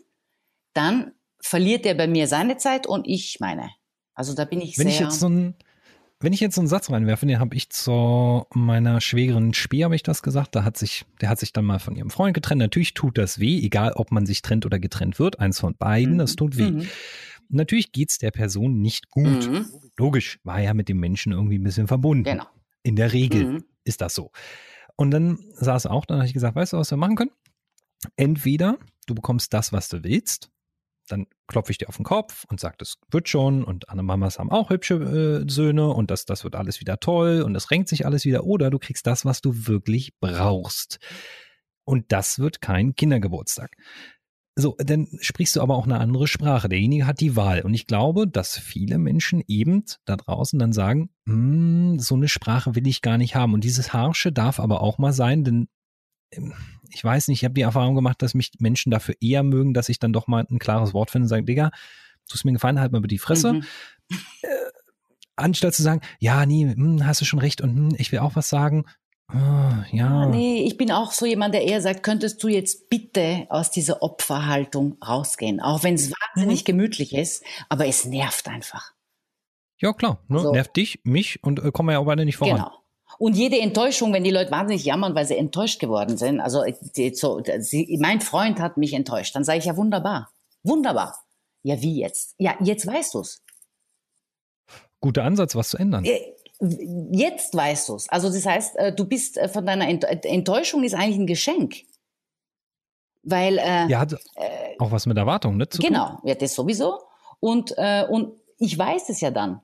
[0.74, 3.72] dann verliert er bei mir seine Zeit und ich meine.
[4.20, 4.96] Also da bin ich wenn sehr.
[4.96, 5.56] Ich jetzt so ein,
[6.20, 9.96] wenn ich jetzt so einen Satz reinwerfe, den habe ich zu meiner schwägeren Spee, habe
[9.96, 12.60] ich das gesagt, da hat sich, der hat sich dann mal von ihrem Freund getrennt.
[12.60, 15.40] Natürlich tut das weh, egal ob man sich trennt oder getrennt wird.
[15.40, 16.18] Eins von beiden, mhm.
[16.18, 16.70] das tut weh.
[16.70, 16.88] Mhm.
[17.48, 19.50] Natürlich es der Person nicht gut.
[19.50, 19.68] Mhm.
[19.98, 22.26] Logisch, war ja mit dem Menschen irgendwie ein bisschen verbunden.
[22.26, 22.46] Genau.
[22.84, 23.64] In der Regel mhm.
[23.86, 24.32] ist das so.
[24.98, 27.32] Und dann saß auch, dann habe ich gesagt, weißt du, was wir machen können?
[28.18, 30.52] Entweder du bekommst das, was du willst,
[31.12, 34.40] dann klopfe ich dir auf den Kopf und sage, das wird schon und andere Mamas
[34.40, 37.90] haben auch hübsche äh, Söhne und das, das wird alles wieder toll und es renkt
[37.90, 38.46] sich alles wieder.
[38.46, 41.00] Oder du kriegst das, was du wirklich brauchst.
[41.84, 43.76] Und das wird kein Kindergeburtstag.
[44.56, 46.68] So, dann sprichst du aber auch eine andere Sprache.
[46.68, 47.62] Derjenige hat die Wahl.
[47.62, 52.76] Und ich glaube, dass viele Menschen eben da draußen dann sagen, hm, so eine Sprache
[52.76, 53.54] will ich gar nicht haben.
[53.54, 55.70] Und dieses Harsche darf aber auch mal sein, denn
[56.92, 59.90] ich weiß nicht, ich habe die Erfahrung gemacht, dass mich Menschen dafür eher mögen, dass
[59.90, 61.72] ich dann doch mal ein klares Wort finde und sage, Digga,
[62.28, 63.54] tust mir gefallen, halt mal über die Fresse.
[63.54, 63.66] Mhm.
[64.42, 64.48] Äh,
[65.36, 68.36] anstatt zu sagen, ja, nee, hm, hast du schon recht und hm, ich will auch
[68.36, 68.86] was sagen.
[69.32, 70.26] Oh, ja.
[70.26, 74.02] Nee, ich bin auch so jemand, der eher sagt, könntest du jetzt bitte aus dieser
[74.02, 76.66] Opferhaltung rausgehen, auch wenn es wahnsinnig mhm.
[76.66, 78.94] gemütlich ist, aber es nervt einfach.
[79.78, 80.38] Ja, klar, ne?
[80.38, 82.56] also, nervt dich, mich und äh, kommen wir ja auch beide nicht voran.
[82.56, 82.79] Genau.
[83.20, 86.64] Und jede Enttäuschung, wenn die Leute wahnsinnig jammern, weil sie enttäuscht geworden sind, also
[86.96, 90.32] die, so, sie, mein Freund hat mich enttäuscht, dann sage ich ja wunderbar,
[90.64, 91.20] wunderbar.
[91.62, 92.36] Ja, wie jetzt?
[92.38, 93.44] Ja, jetzt weißt du's.
[95.02, 96.06] Guter Ansatz, was zu ändern.
[96.06, 96.34] Äh,
[97.12, 98.08] jetzt weißt du's.
[98.08, 101.76] Also das heißt, äh, du bist äh, von deiner Enttäuschung ist eigentlich ein Geschenk.
[103.24, 104.16] Weil äh, ja, hat
[104.80, 105.68] auch was mit Erwartung, ne?
[105.78, 107.02] genau, ja, das sowieso.
[107.42, 109.60] Und äh, und ich weiß es ja dann.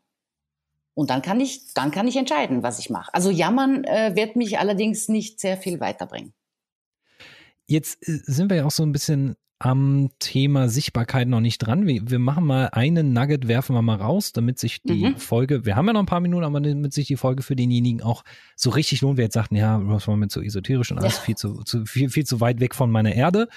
[0.95, 3.13] Und dann kann ich, dann kann ich entscheiden, was ich mache.
[3.13, 6.33] Also jammern äh, wird mich allerdings nicht sehr viel weiterbringen.
[7.67, 11.85] Jetzt äh, sind wir ja auch so ein bisschen am Thema Sichtbarkeit noch nicht dran.
[11.87, 15.17] Wir, wir machen mal einen Nugget, werfen wir mal raus, damit sich die mhm.
[15.17, 18.01] Folge, wir haben ja noch ein paar Minuten, aber damit sich die Folge für denjenigen
[18.01, 18.23] auch
[18.55, 21.21] so richtig lohnt, wer jetzt sagt, ja, was war mir zu esoterisch und alles ja.
[21.21, 23.47] viel, zu, zu, viel, viel zu weit weg von meiner Erde.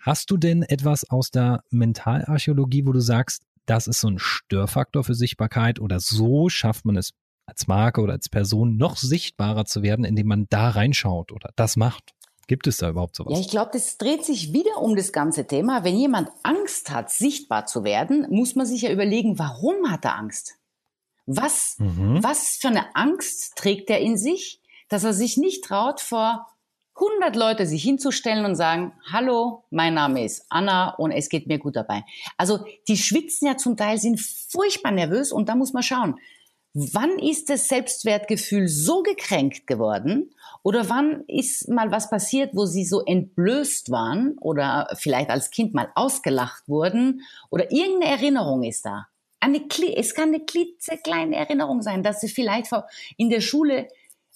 [0.00, 5.04] Hast du denn etwas aus der Mentalarchäologie, wo du sagst, das ist so ein Störfaktor
[5.04, 7.12] für Sichtbarkeit oder so schafft man es
[7.46, 11.76] als Marke oder als Person noch sichtbarer zu werden, indem man da reinschaut oder das
[11.76, 12.12] macht?
[12.48, 13.34] Gibt es da überhaupt sowas?
[13.34, 15.84] Ja, ich glaube, das dreht sich wieder um das ganze Thema.
[15.84, 20.16] Wenn jemand Angst hat, sichtbar zu werden, muss man sich ja überlegen, warum hat er
[20.16, 20.56] Angst?
[21.26, 22.22] Was, mhm.
[22.22, 26.46] was für eine Angst trägt er in sich, dass er sich nicht traut, vor
[26.94, 31.58] 100 Leute sich hinzustellen und sagen, hallo, mein Name ist Anna und es geht mir
[31.58, 32.04] gut dabei.
[32.36, 36.16] Also die schwitzen ja zum Teil, sind furchtbar nervös und da muss man schauen,
[36.74, 42.84] wann ist das Selbstwertgefühl so gekränkt geworden oder wann ist mal was passiert, wo sie
[42.84, 49.08] so entblößt waren oder vielleicht als Kind mal ausgelacht wurden oder irgendeine Erinnerung ist da.
[49.40, 49.60] Eine,
[49.96, 52.70] es kann eine klitzekleine Erinnerung sein, dass sie vielleicht
[53.16, 53.88] in der Schule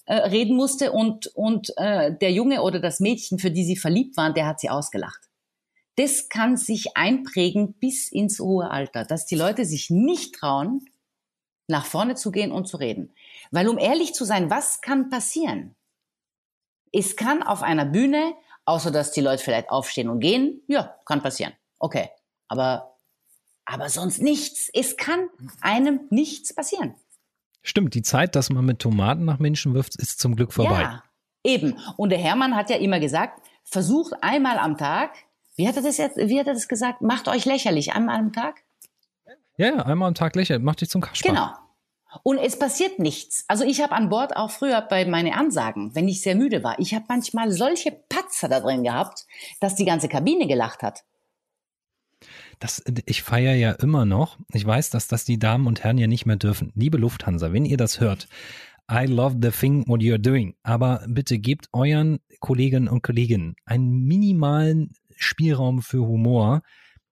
[0.07, 4.17] äh, reden musste und, und äh, der Junge oder das Mädchen, für die sie verliebt
[4.17, 5.21] waren, der hat sie ausgelacht.
[5.97, 10.85] Das kann sich einprägen bis ins hohe Alter, dass die Leute sich nicht trauen,
[11.69, 13.13] nach vorne zu gehen und zu reden.
[13.51, 15.75] Weil um ehrlich zu sein, was kann passieren?
[16.93, 21.23] Es kann auf einer Bühne, außer dass die Leute vielleicht aufstehen und gehen, ja, kann
[21.23, 21.53] passieren.
[21.79, 22.11] Okay.
[22.49, 22.97] Aber,
[23.65, 24.71] aber sonst nichts.
[24.73, 25.29] Es kann
[25.61, 26.95] einem nichts passieren.
[27.67, 30.83] Stimmt, die Zeit, dass man mit Tomaten nach Menschen wirft, ist zum Glück vorbei.
[30.83, 31.03] Ja,
[31.43, 31.77] eben.
[31.97, 35.11] Und der Hermann hat ja immer gesagt, versucht einmal am Tag,
[35.57, 37.03] wie hat er das jetzt, wie hat er das gesagt?
[37.03, 38.63] Macht euch lächerlich einmal am Tag?
[39.57, 41.29] Ja, ja einmal am Tag lächerlich, macht dich zum Kasper.
[41.29, 41.49] Genau.
[42.23, 43.45] Und es passiert nichts.
[43.49, 46.79] Also ich habe an Bord auch früher bei meinen Ansagen, wenn ich sehr müde war,
[46.79, 49.27] ich habe manchmal solche Patzer da drin gehabt,
[49.59, 51.03] dass die ganze Kabine gelacht hat.
[52.59, 54.39] Das, ich feiere ja immer noch.
[54.53, 56.73] Ich weiß, dass das die Damen und Herren ja nicht mehr dürfen.
[56.75, 58.29] Liebe Lufthansa, wenn ihr das hört,
[58.91, 60.55] I love the thing what you're doing.
[60.63, 66.63] Aber bitte gebt euren Kolleginnen und Kollegen einen minimalen Spielraum für Humor.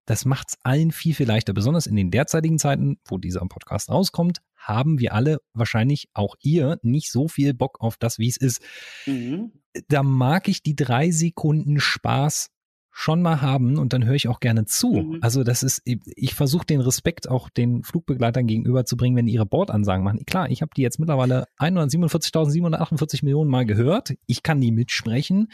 [0.06, 1.52] Das macht's allen viel, viel leichter.
[1.52, 6.78] Besonders in den derzeitigen Zeiten, wo dieser Podcast rauskommt, haben wir alle, wahrscheinlich auch ihr,
[6.82, 8.62] nicht so viel Bock auf das, wie es ist.
[9.06, 9.52] Mhm.
[9.88, 12.50] Da mag ich die drei Sekunden Spaß
[12.96, 14.92] schon mal haben und dann höre ich auch gerne zu.
[14.92, 15.18] Mhm.
[15.20, 19.32] Also das ist, ich versuche den Respekt auch den Flugbegleitern gegenüber zu bringen, wenn die
[19.32, 20.24] ihre Bordansagen machen.
[20.26, 24.14] Klar, ich habe die jetzt mittlerweile 147.748 Millionen Mal gehört.
[24.26, 25.48] Ich kann die mitsprechen.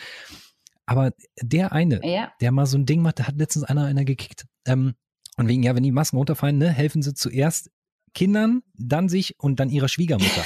[0.84, 2.30] Aber der eine, ja.
[2.42, 4.44] der mal so ein Ding macht, da hat letztens einer einer gekickt.
[4.66, 4.92] Ähm,
[5.38, 7.70] und wegen, ja, wenn die Masken runterfallen, ne, helfen sie zuerst
[8.14, 10.44] Kindern, dann sich und dann ihrer Schwiegermutter.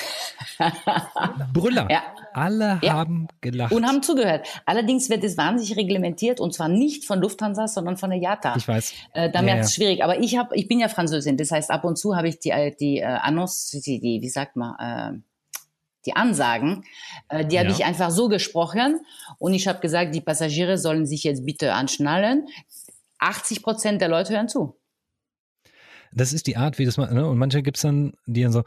[1.53, 1.89] Brüller.
[1.91, 2.03] Ja.
[2.33, 2.93] Alle ja.
[2.93, 3.73] haben gelacht.
[3.73, 4.47] Und haben zugehört.
[4.67, 8.57] Allerdings wird es wahnsinnig reglementiert und zwar nicht von Lufthansa, sondern von der IATA.
[8.57, 8.93] Ich weiß.
[9.13, 10.03] Äh, da ja, es schwierig.
[10.03, 11.37] Aber ich habe, ich bin ja Französin.
[11.37, 14.29] Das heißt, ab und zu habe ich die, äh, die äh, Annons, die, die, wie
[14.29, 15.21] sagt man, äh,
[16.07, 16.85] die Ansagen,
[17.29, 19.01] äh, die habe ich einfach so gesprochen
[19.39, 22.47] und ich habe gesagt, die Passagiere sollen sich jetzt bitte anschnallen.
[23.21, 24.77] 80 Prozent der Leute hören zu
[26.15, 27.27] das ist die Art, wie das man, ne?
[27.29, 28.63] und manche gibt es dann, die dann so,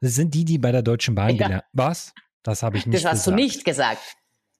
[0.00, 1.46] das sind die, die bei der Deutschen Bahn ja.
[1.46, 1.64] gelernt.
[1.72, 2.14] Was?
[2.42, 3.12] Das habe ich nicht gesagt.
[3.12, 3.38] Das hast gesagt.
[3.38, 4.00] du nicht gesagt.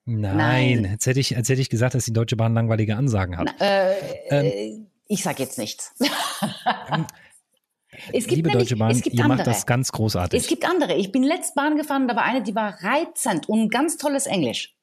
[0.07, 0.85] Nein, Nein.
[0.93, 3.55] Jetzt, hätte ich, jetzt hätte ich gesagt, dass die Deutsche Bahn langweilige Ansagen hat.
[3.59, 3.95] Na, äh,
[4.29, 5.95] ähm, ich sage jetzt nichts.
[8.13, 9.39] Es gibt Liebe nämlich, Deutsche Bahn, es gibt ihr andere.
[9.39, 10.41] macht das ganz großartig.
[10.41, 10.95] Es gibt andere.
[10.97, 14.74] Ich bin letzt Bahn gefahren, da war eine, die war reizend und ganz tolles Englisch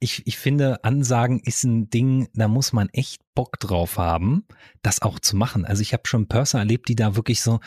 [0.00, 4.44] ich, ich finde, Ansagen ist ein Ding, da muss man echt Bock drauf haben,
[4.82, 5.64] das auch zu machen.
[5.64, 7.60] Also ich habe schon Purser erlebt, die da wirklich so,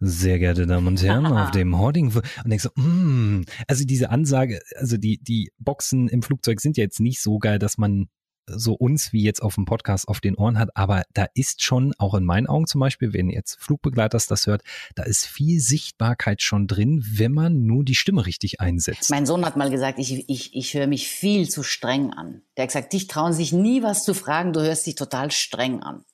[0.00, 4.60] sehr geehrte Damen und Herren, auf dem Hoarding und denkst so, mm, also diese Ansage,
[4.76, 8.08] also die, die Boxen im Flugzeug sind ja jetzt nicht so geil, dass man
[8.48, 11.94] so uns wie jetzt auf dem Podcast auf den Ohren hat, aber da ist schon,
[11.98, 14.62] auch in meinen Augen zum Beispiel, wenn jetzt Flugbegleiters das hört,
[14.94, 19.10] da ist viel Sichtbarkeit schon drin, wenn man nur die Stimme richtig einsetzt.
[19.10, 22.42] Mein Sohn hat mal gesagt, ich, ich, ich höre mich viel zu streng an.
[22.56, 25.80] Der hat gesagt, dich trauen sich nie was zu fragen, du hörst dich total streng
[25.80, 26.04] an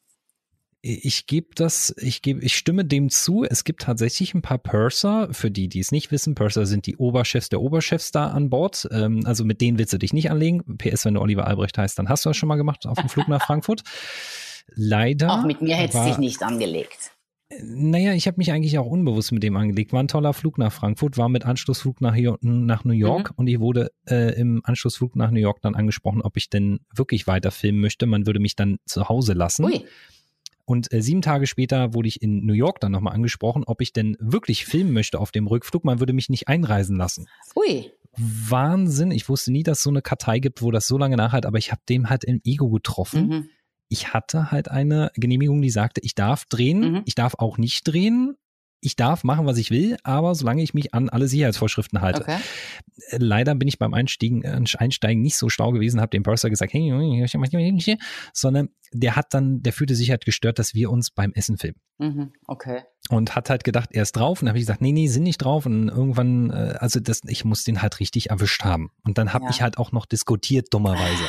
[0.84, 3.44] ich gebe das, ich gebe, ich stimme dem zu.
[3.48, 6.34] Es gibt tatsächlich ein paar Purser, für die, die es nicht wissen.
[6.34, 8.88] Purser sind die Oberchefs der Oberchefs da an Bord.
[8.90, 10.76] Ähm, also mit denen willst du dich nicht anlegen.
[10.78, 13.08] PS, wenn du Oliver Albrecht heißt, dann hast du das schon mal gemacht auf dem
[13.08, 13.82] Flug nach Frankfurt.
[14.74, 15.32] Leider.
[15.32, 17.12] Auch mit mir hättest du dich nicht angelegt.
[17.60, 19.92] Naja, ich habe mich eigentlich auch unbewusst mit dem angelegt.
[19.92, 23.34] War ein toller Flug nach Frankfurt, war mit Anschlussflug nach, nach New York mhm.
[23.36, 27.26] und ich wurde äh, im Anschlussflug nach New York dann angesprochen, ob ich denn wirklich
[27.26, 28.06] weiter filmen möchte.
[28.06, 29.64] Man würde mich dann zu Hause lassen.
[29.64, 29.84] Ui.
[30.72, 33.92] Und äh, sieben Tage später wurde ich in New York dann nochmal angesprochen, ob ich
[33.92, 35.84] denn wirklich filmen möchte auf dem Rückflug.
[35.84, 37.28] Man würde mich nicht einreisen lassen.
[37.54, 37.92] Ui.
[38.16, 39.10] Wahnsinn.
[39.10, 41.58] Ich wusste nie, dass es so eine Kartei gibt, wo das so lange nachhalt, aber
[41.58, 43.28] ich habe dem halt im Ego getroffen.
[43.28, 43.48] Mhm.
[43.90, 47.02] Ich hatte halt eine Genehmigung, die sagte, ich darf drehen, mhm.
[47.04, 48.38] ich darf auch nicht drehen.
[48.82, 52.22] Ich darf machen, was ich will, aber solange ich mich an alle Sicherheitsvorschriften halte.
[52.22, 52.38] Okay.
[53.12, 56.72] Leider bin ich beim Einstiegen, äh, Einsteigen nicht so schlau gewesen, habe dem Purser gesagt,
[56.72, 57.26] hey,
[58.32, 61.80] sondern der hat dann, der fühlte sich halt gestört, dass wir uns beim Essen filmen.
[61.98, 62.82] Mhm, okay.
[63.08, 64.42] Und hat halt gedacht, er ist drauf.
[64.42, 65.64] Und habe ich gesagt, nee, nee, sind nicht drauf.
[65.66, 68.90] Und irgendwann, äh, also das, ich muss den halt richtig erwischt haben.
[69.04, 69.50] Und dann habe ja.
[69.50, 71.24] ich halt auch noch diskutiert, dummerweise.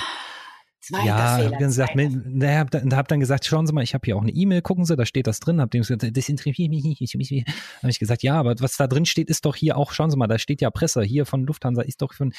[0.84, 3.94] Zweiter ja, Fehler, hab dann gesagt, ne, hab, hab dann gesagt, schauen Sie mal, ich
[3.94, 5.62] habe hier auch eine E-Mail, gucken Sie, da steht das drin.
[5.62, 7.48] Hab dem gesagt, das interessiert mich nicht.
[7.82, 10.18] Habe ich gesagt, ja, aber was da drin steht, ist doch hier auch, schauen Sie
[10.18, 12.34] mal, da steht ja Presse hier von Lufthansa, ist doch von,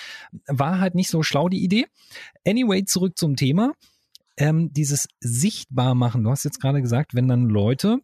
[0.47, 1.87] war halt nicht so schlau die Idee.
[2.47, 3.73] Anyway, zurück zum Thema.
[4.37, 6.23] Ähm, dieses sichtbar machen.
[6.23, 8.01] Du hast jetzt gerade gesagt, wenn dann Leute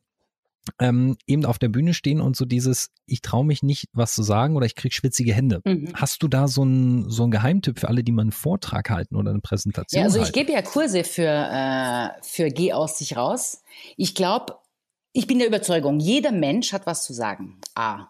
[0.79, 4.23] ähm, eben auf der Bühne stehen und so dieses, ich traue mich nicht, was zu
[4.23, 5.61] sagen oder ich krieg schwitzige Hände.
[5.65, 5.91] Mhm.
[5.95, 9.17] Hast du da so einen so einen Geheimtipp für alle, die mal einen Vortrag halten
[9.17, 10.01] oder eine Präsentation?
[10.01, 10.29] Ja, also halten?
[10.29, 13.63] ich gebe ja Kurse für, äh, für Geh aus sich raus.
[13.97, 14.57] Ich glaube,
[15.13, 17.61] ich bin der Überzeugung, jeder Mensch hat was zu sagen.
[17.75, 18.09] A.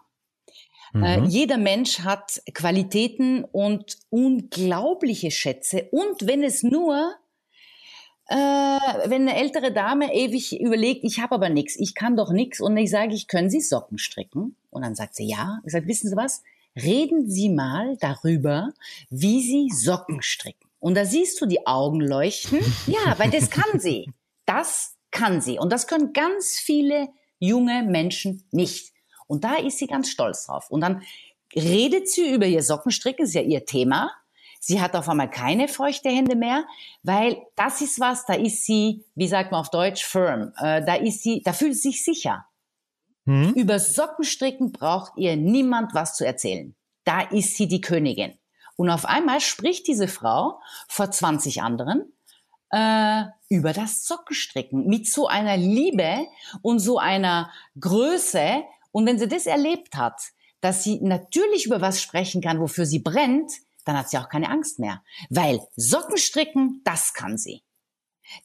[0.93, 1.03] Äh, mhm.
[1.03, 5.87] Äh, jeder Mensch hat Qualitäten und unglaubliche Schätze.
[5.91, 7.15] Und wenn es nur
[8.31, 12.61] äh, wenn eine ältere Dame ewig überlegt, ich habe aber nichts, ich kann doch nichts
[12.61, 14.55] und ich sage, ich können Sie Socken stricken?
[14.69, 15.59] Und dann sagt sie ja.
[15.65, 16.41] Ich sage, wissen Sie was?
[16.81, 18.71] Reden Sie mal darüber,
[19.09, 20.69] wie Sie Socken stricken.
[20.79, 22.59] Und da siehst du die Augen leuchten.
[22.87, 24.09] Ja, weil das kann sie.
[24.45, 25.59] Das kann sie.
[25.59, 28.93] Und das können ganz viele junge Menschen nicht.
[29.27, 30.71] Und da ist sie ganz stolz drauf.
[30.71, 31.03] Und dann
[31.53, 34.11] redet sie über ihr Sockenstricken, ist ja ihr Thema.
[34.63, 36.65] Sie hat auf einmal keine feuchte Hände mehr,
[37.01, 40.53] weil das ist was, da ist sie, wie sagt man auf Deutsch, firm.
[40.59, 42.45] Äh, da ist sie, da fühlt sie sich sicher.
[43.25, 43.53] Mhm.
[43.55, 46.75] Über Sockenstricken braucht ihr niemand was zu erzählen.
[47.05, 48.37] Da ist sie die Königin.
[48.75, 52.13] Und auf einmal spricht diese Frau vor 20 anderen
[52.69, 56.27] äh, über das Sockenstricken mit so einer Liebe
[56.61, 58.61] und so einer Größe.
[58.91, 60.21] Und wenn sie das erlebt hat,
[60.61, 63.51] dass sie natürlich über was sprechen kann, wofür sie brennt,
[63.85, 65.03] dann hat sie auch keine Angst mehr.
[65.29, 67.63] Weil Socken stricken, das kann sie.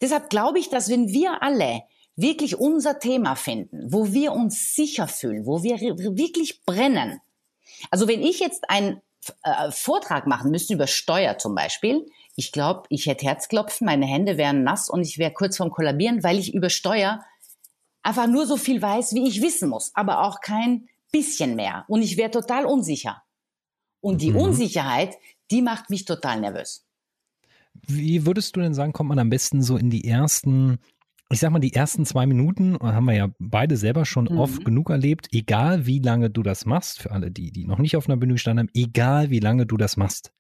[0.01, 1.83] Deshalb glaube ich, dass wenn wir alle
[2.17, 7.21] wirklich unser Thema finden, wo wir uns sicher fühlen, wo wir wirklich brennen.
[7.91, 9.03] Also wenn ich jetzt einen
[9.43, 14.37] äh, Vortrag machen müsste über Steuer zum Beispiel, ich glaube, ich hätte Herzklopfen, meine Hände
[14.37, 17.25] wären nass und ich wäre kurz vorm Kollabieren, weil ich über Steuer
[18.03, 21.85] einfach nur so viel weiß, wie ich wissen muss, aber auch kein bisschen mehr.
[21.89, 23.23] Und ich wäre total unsicher.
[24.07, 24.37] Und die mhm.
[24.37, 25.17] Unsicherheit,
[25.51, 26.87] die macht mich total nervös.
[27.89, 30.79] Wie würdest du denn sagen, kommt man am besten so in die ersten,
[31.29, 34.39] ich sag mal, die ersten zwei Minuten, haben wir ja beide selber schon mhm.
[34.39, 37.97] oft genug erlebt, egal wie lange du das machst, für alle, die, die noch nicht
[37.97, 40.31] auf einer Bühne gestanden haben, egal wie lange du das machst.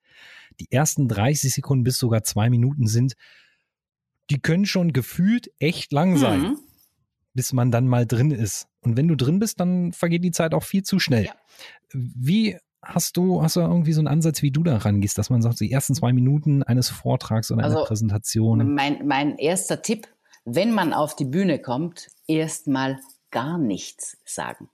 [0.60, 3.14] Die ersten 30 Sekunden bis sogar zwei Minuten sind,
[4.30, 6.58] die können schon gefühlt echt lang sein, mhm.
[7.34, 8.68] bis man dann mal drin ist.
[8.80, 11.24] Und wenn du drin bist, dann vergeht die Zeit auch viel zu schnell.
[11.24, 11.34] Ja.
[11.92, 12.56] Wie
[12.88, 15.60] Hast du, hast du irgendwie so einen Ansatz, wie du da rangehst, dass man sagt,
[15.60, 18.74] die ersten zwei Minuten eines Vortrags oder einer also, Präsentation?
[18.74, 20.06] Mein, mein erster Tipp,
[20.44, 24.70] wenn man auf die Bühne kommt, erstmal gar nichts sagen.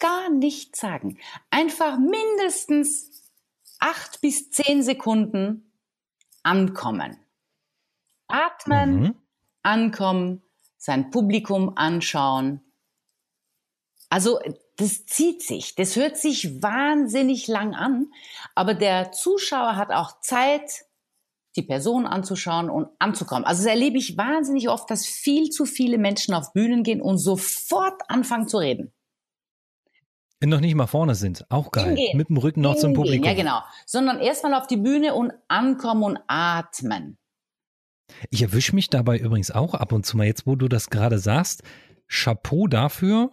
[0.00, 1.18] Gar nichts sagen.
[1.50, 3.10] Einfach mindestens
[3.78, 5.72] acht bis zehn Sekunden
[6.42, 7.18] ankommen.
[8.28, 9.14] Atmen, mhm.
[9.62, 10.42] ankommen,
[10.78, 12.60] sein Publikum anschauen.
[14.08, 14.40] Also
[14.78, 15.74] das zieht sich.
[15.74, 18.06] Das hört sich wahnsinnig lang an,
[18.54, 20.84] aber der Zuschauer hat auch Zeit,
[21.56, 23.44] die Person anzuschauen und anzukommen.
[23.44, 27.18] Also das erlebe ich wahnsinnig oft, dass viel zu viele Menschen auf Bühnen gehen und
[27.18, 28.92] sofort anfangen zu reden.
[30.38, 31.96] Wenn noch nicht mal vorne sind, auch geil.
[31.96, 32.16] Hingehen.
[32.16, 32.94] Mit dem Rücken noch Hingehen.
[32.94, 33.26] zum Publikum.
[33.26, 33.60] Ja, genau.
[33.86, 37.18] Sondern erstmal auf die Bühne und ankommen und atmen.
[38.30, 41.18] Ich erwische mich dabei übrigens auch ab und zu mal, jetzt wo du das gerade
[41.18, 41.64] sagst,
[42.06, 43.32] Chapeau dafür,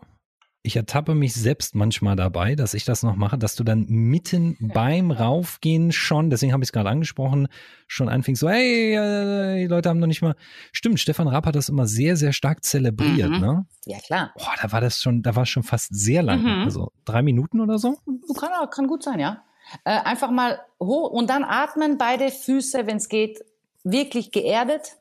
[0.65, 4.57] ich ertappe mich selbst manchmal dabei, dass ich das noch mache, dass du dann mitten
[4.59, 7.47] beim Raufgehen schon, deswegen habe ich es gerade angesprochen,
[7.87, 10.35] schon anfingst so, hey, äh, die Leute haben noch nicht mal.
[10.71, 13.39] Stimmt, Stefan Rapp hat das immer sehr, sehr stark zelebriert, mhm.
[13.39, 13.65] ne?
[13.85, 14.33] Ja, klar.
[14.37, 16.41] Boah, da war das schon, da war es schon fast sehr lang.
[16.41, 16.63] Mhm.
[16.65, 17.97] Also drei Minuten oder so?
[18.37, 19.43] Kann, kann gut sein, ja.
[19.83, 23.45] Äh, einfach mal hoch und dann atmen, beide Füße, wenn es geht,
[23.83, 24.97] wirklich geerdet.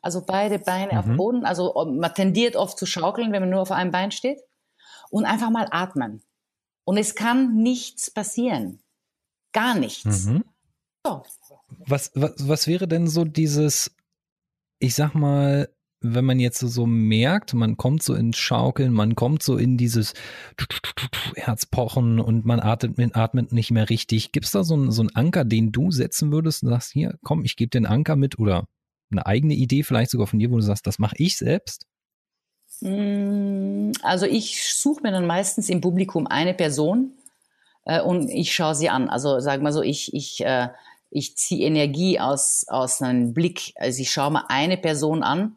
[0.00, 0.98] Also beide Beine mhm.
[0.98, 1.44] auf dem Boden.
[1.44, 4.40] Also man tendiert oft zu schaukeln, wenn man nur auf einem Bein steht
[5.14, 6.22] und einfach mal atmen.
[6.84, 8.80] Und es kann nichts passieren.
[9.52, 10.26] Gar nichts.
[10.26, 10.42] Mhm.
[11.06, 11.22] So.
[11.86, 13.94] Was, was, was wäre denn so dieses,
[14.80, 19.44] ich sag mal, wenn man jetzt so merkt, man kommt so ins Schaukeln, man kommt
[19.44, 20.14] so in dieses
[21.36, 24.32] Herzpochen und man atmet, atmet nicht mehr richtig.
[24.32, 27.16] Gibt es da so einen, so einen Anker, den du setzen würdest und sagst, hier,
[27.22, 28.66] komm, ich gebe den Anker mit oder
[29.12, 31.86] eine eigene Idee vielleicht sogar von dir, wo du sagst, das mache ich selbst?
[32.80, 37.12] Mm, also ich suche mir dann meistens im Publikum eine Person
[37.84, 39.08] äh, und ich schaue sie an.
[39.08, 40.68] Also sag mal so, ich, ich, äh,
[41.10, 43.72] ich ziehe Energie aus, aus einem Blick.
[43.76, 45.56] Also ich schaue mal eine Person an,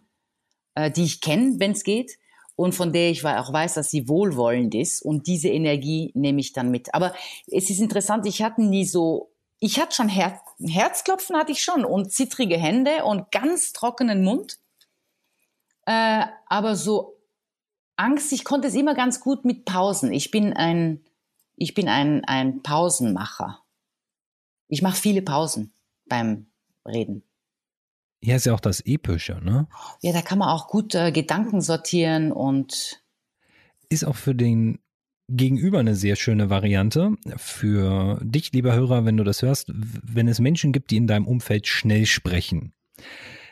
[0.75, 2.17] äh, die ich kenne, wenn es geht,
[2.55, 5.01] und von der ich auch weiß, dass sie wohlwollend ist.
[5.01, 6.93] Und diese Energie nehme ich dann mit.
[6.93, 7.13] Aber
[7.45, 11.85] es ist interessant, ich hatte nie so, ich hatte schon Her Herzklopfen hatte ich schon
[11.85, 14.57] und zittrige Hände und ganz trockenen Mund.
[15.87, 17.17] Äh, aber so
[17.95, 20.11] Angst, ich konnte es immer ganz gut mit Pausen.
[20.11, 20.99] Ich bin ein,
[21.55, 23.63] ich bin ein, ein Pausenmacher.
[24.67, 25.71] Ich mache viele Pausen
[26.09, 26.47] beim
[26.85, 27.23] Reden.
[28.21, 29.67] Ja, ist ja auch das Epische, ne?
[30.01, 33.01] Ja, da kann man auch gut äh, Gedanken sortieren und.
[33.89, 34.79] Ist auch für den
[35.29, 37.15] Gegenüber eine sehr schöne Variante.
[37.37, 41.27] Für dich, lieber Hörer, wenn du das hörst, wenn es Menschen gibt, die in deinem
[41.27, 42.73] Umfeld schnell sprechen.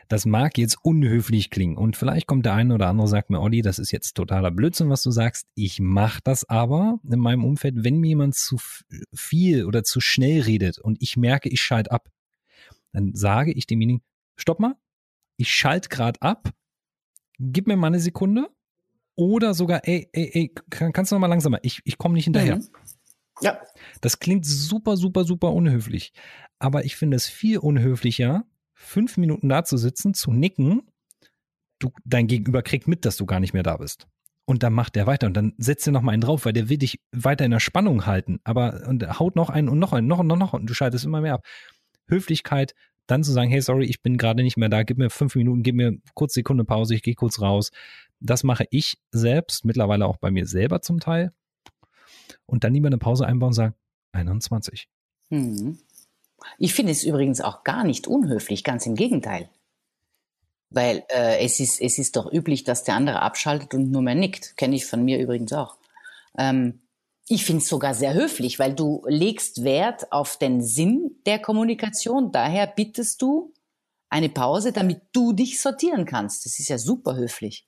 [0.08, 3.62] Das mag jetzt unhöflich klingen und vielleicht kommt der eine oder andere sagt mir, Olli,
[3.62, 5.48] das ist jetzt totaler Blödsinn, was du sagst.
[5.56, 8.58] Ich mache das aber in meinem Umfeld, wenn mir jemand zu
[9.14, 12.10] viel oder zu schnell redet und ich merke, ich schalte ab,
[12.92, 14.02] dann sage ich demjenigen,
[14.38, 14.76] stopp mal,
[15.38, 16.52] ich schalte gerade ab,
[17.40, 18.50] gib mir mal eine Sekunde
[19.16, 22.58] oder sogar, ey, ey, ey, kannst du noch mal langsamer, ich, ich komme nicht hinterher.
[22.58, 22.68] Mhm.
[23.42, 23.60] Ja.
[24.02, 26.14] Das klingt super, super, super unhöflich.
[26.60, 28.46] Aber ich finde es viel unhöflicher,
[28.76, 30.84] fünf Minuten da zu sitzen, zu nicken,
[31.80, 34.08] du, dein Gegenüber kriegt mit, dass du gar nicht mehr da bist.
[34.46, 36.70] Und dann macht der weiter und dann setzt er noch mal einen drauf, weil der
[36.70, 38.40] will dich weiter in der Spannung halten.
[38.44, 41.04] Aber und haut noch einen und noch einen, noch und noch, noch und du schaltest
[41.06, 41.46] immer mehr ab.
[42.08, 42.76] Höflichkeit,
[43.08, 45.64] dann zu sagen, hey, sorry, ich bin gerade nicht mehr da, gib mir fünf Minuten,
[45.64, 47.72] gib mir kurz Sekunde Pause, ich gehe kurz raus.
[48.20, 51.32] Das mache ich selbst, mittlerweile auch bei mir selber zum Teil.
[52.46, 53.76] Und dann lieber eine Pause einbauen und sagen,
[54.12, 54.88] 21.
[55.30, 55.80] Mhm.
[56.58, 59.50] Ich finde es übrigens auch gar nicht unhöflich, ganz im Gegenteil.
[60.70, 64.16] Weil äh, es, ist, es ist doch üblich, dass der andere abschaltet und nur mehr
[64.16, 64.58] nickt.
[64.58, 65.78] Kenne ich von mir übrigens auch.
[66.38, 66.82] Ähm,
[67.28, 72.32] ich finde es sogar sehr höflich, weil du legst Wert auf den Sinn der Kommunikation.
[72.32, 73.54] Daher bittest du
[74.10, 76.46] eine Pause, damit du dich sortieren kannst.
[76.46, 77.68] Das ist ja super höflich.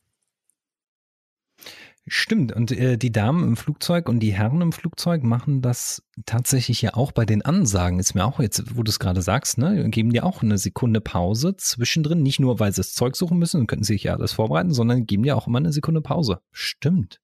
[2.09, 2.53] Stimmt.
[2.53, 6.93] Und äh, die Damen im Flugzeug und die Herren im Flugzeug machen das tatsächlich ja
[6.93, 7.99] auch bei den Ansagen.
[7.99, 11.01] Ist mir auch jetzt, wo du es gerade sagst, ne, geben dir auch eine Sekunde
[11.01, 12.23] Pause zwischendrin.
[12.23, 15.05] Nicht nur, weil sie das Zeug suchen müssen und könnten sich ja alles vorbereiten, sondern
[15.05, 16.39] geben dir auch immer eine Sekunde Pause.
[16.51, 17.19] Stimmt.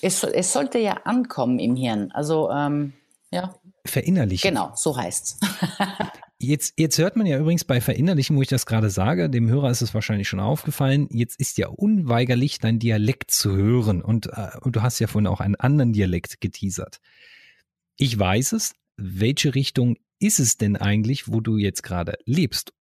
[0.00, 2.10] Es, es sollte ja ankommen im Hirn.
[2.12, 2.94] Also, ähm,
[3.30, 3.54] ja.
[3.84, 4.48] Verinnerlichen.
[4.48, 5.38] Genau, so heißt's.
[6.40, 9.70] Jetzt, jetzt hört man ja übrigens bei Verinnerlichen, wo ich das gerade sage, dem Hörer
[9.70, 14.50] ist es wahrscheinlich schon aufgefallen, jetzt ist ja unweigerlich dein Dialekt zu hören und, äh,
[14.60, 17.00] und du hast ja vorhin auch einen anderen Dialekt geteasert.
[17.96, 18.74] Ich weiß es.
[18.96, 22.72] Welche Richtung ist es denn eigentlich, wo du jetzt gerade lebst?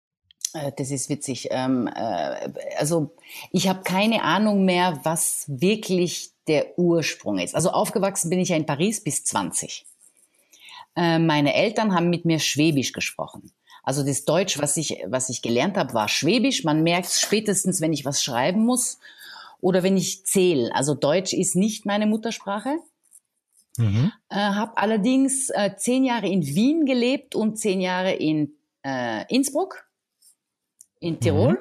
[0.52, 1.48] Äh, das ist witzig.
[1.50, 3.16] Ähm, äh, also
[3.52, 7.54] ich habe keine Ahnung mehr, was wirklich der Ursprung ist.
[7.54, 9.86] Also aufgewachsen bin ich ja in Paris bis 20.
[10.96, 13.52] Äh, meine Eltern haben mit mir Schwäbisch gesprochen.
[13.82, 16.64] Also das Deutsch, was ich, was ich gelernt habe, war Schwäbisch.
[16.64, 18.98] Man merkt spätestens, wenn ich was schreiben muss
[19.60, 20.74] oder wenn ich zähle.
[20.74, 22.78] Also Deutsch ist nicht meine Muttersprache.
[23.78, 24.10] Mhm.
[24.30, 29.86] Äh, habe allerdings äh, zehn Jahre in Wien gelebt und zehn Jahre in äh, Innsbruck,
[30.98, 31.58] in Tirol mhm.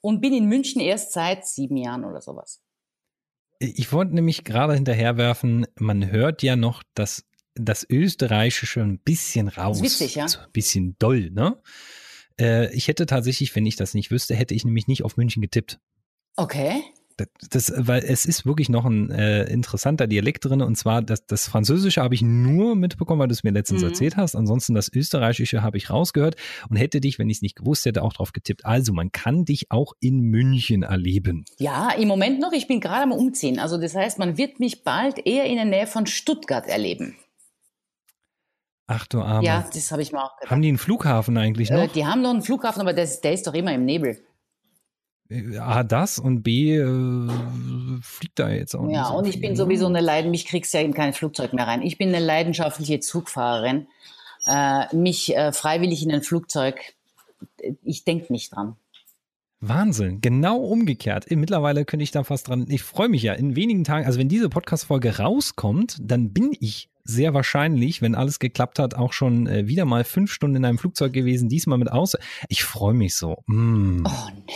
[0.00, 2.60] und bin in München erst seit sieben Jahren oder sowas.
[3.60, 7.24] Ich wollte nämlich gerade hinterherwerfen, man hört ja noch das
[7.54, 9.78] das Österreichische ein bisschen raus.
[9.78, 10.28] Das ist witzig, ja.
[10.28, 11.60] So ein bisschen doll, ne?
[12.40, 15.42] Äh, ich hätte tatsächlich, wenn ich das nicht wüsste, hätte ich nämlich nicht auf München
[15.42, 15.78] getippt.
[16.36, 16.82] Okay.
[17.18, 21.26] Das, das, weil es ist wirklich noch ein äh, interessanter Dialekt drin und zwar das,
[21.26, 23.88] das Französische habe ich nur mitbekommen, weil du es mir letztens mhm.
[23.88, 24.34] erzählt hast.
[24.34, 26.36] Ansonsten das Österreichische habe ich rausgehört
[26.70, 28.64] und hätte dich, wenn ich es nicht gewusst hätte, auch drauf getippt.
[28.64, 31.44] Also man kann dich auch in München erleben.
[31.58, 32.52] Ja, im Moment noch.
[32.52, 33.58] Ich bin gerade am Umziehen.
[33.58, 37.14] Also das heißt, man wird mich bald eher in der Nähe von Stuttgart erleben.
[38.94, 39.46] Ach du Arme.
[39.46, 40.50] Ja, das habe ich mir auch gedacht.
[40.50, 41.82] Haben die einen Flughafen eigentlich äh, noch?
[41.84, 44.22] Äh, die haben noch einen Flughafen, aber der, der ist doch immer im Nebel.
[45.30, 47.28] Äh, A, das und B, äh,
[48.02, 48.96] fliegt da jetzt auch nicht.
[48.96, 49.56] Ja, so und ich viel, bin ne?
[49.56, 51.80] sowieso eine Leiden, mich kriegst ja in kein Flugzeug mehr rein.
[51.80, 53.86] Ich bin eine leidenschaftliche Zugfahrerin.
[54.46, 56.94] Äh, mich äh, freiwillig in ein Flugzeug,
[57.82, 58.76] ich denke nicht dran.
[59.62, 61.30] Wahnsinn, genau umgekehrt.
[61.30, 62.66] Mittlerweile könnte ich da fast dran.
[62.68, 66.90] Ich freue mich ja in wenigen Tagen, also wenn diese Podcast-Folge rauskommt, dann bin ich
[67.04, 70.78] sehr wahrscheinlich, wenn alles geklappt hat, auch schon äh, wieder mal fünf Stunden in einem
[70.78, 72.18] Flugzeug gewesen, diesmal mit Außer.
[72.48, 73.42] Ich freue mich so.
[73.46, 74.04] Mm.
[74.04, 74.52] Oh nee.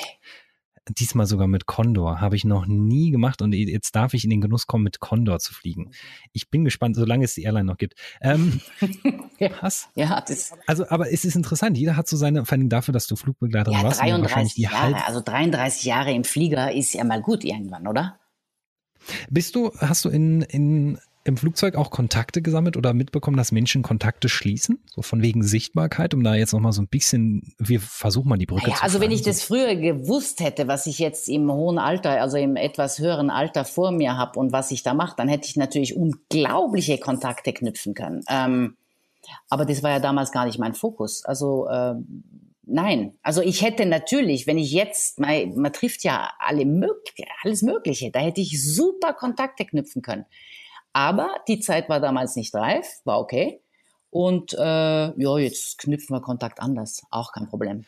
[0.88, 2.20] Diesmal sogar mit Condor.
[2.20, 5.40] Habe ich noch nie gemacht und jetzt darf ich in den Genuss kommen, mit Condor
[5.40, 5.90] zu fliegen.
[6.32, 7.94] Ich bin gespannt, solange es die Airline noch gibt.
[8.20, 8.60] Ähm,
[9.38, 9.88] ja, was?
[9.94, 11.76] Ja, das also, aber es ist interessant.
[11.76, 14.00] Jeder hat so seine, vor allem dafür, dass du Flugbegleiterin ja, warst.
[14.00, 18.20] 33 Jahre, also 33 Jahre im Flieger ist ja mal gut irgendwann, oder?
[19.30, 23.82] Bist du, hast du in, in im Flugzeug auch Kontakte gesammelt oder mitbekommen, dass Menschen
[23.82, 24.78] Kontakte schließen?
[24.86, 28.46] So von wegen Sichtbarkeit, um da jetzt nochmal so ein bisschen, wir versuchen mal die
[28.46, 29.30] Brücke ja, zu Also wenn ich so.
[29.30, 33.64] das früher gewusst hätte, was ich jetzt im hohen Alter, also im etwas höheren Alter
[33.64, 37.94] vor mir habe und was ich da mache, dann hätte ich natürlich unglaubliche Kontakte knüpfen
[37.94, 38.22] können.
[38.28, 38.76] Ähm,
[39.48, 41.24] aber das war ja damals gar nicht mein Fokus.
[41.24, 41.94] Also äh,
[42.64, 46.96] nein, also ich hätte natürlich, wenn ich jetzt, man, man trifft ja alle mög
[47.42, 50.24] alles Mögliche, da hätte ich super Kontakte knüpfen können.
[50.96, 53.60] Aber die Zeit war damals nicht reif, war okay.
[54.08, 57.84] Und äh, ja, jetzt knüpfen wir Kontakt anders, auch kein Problem.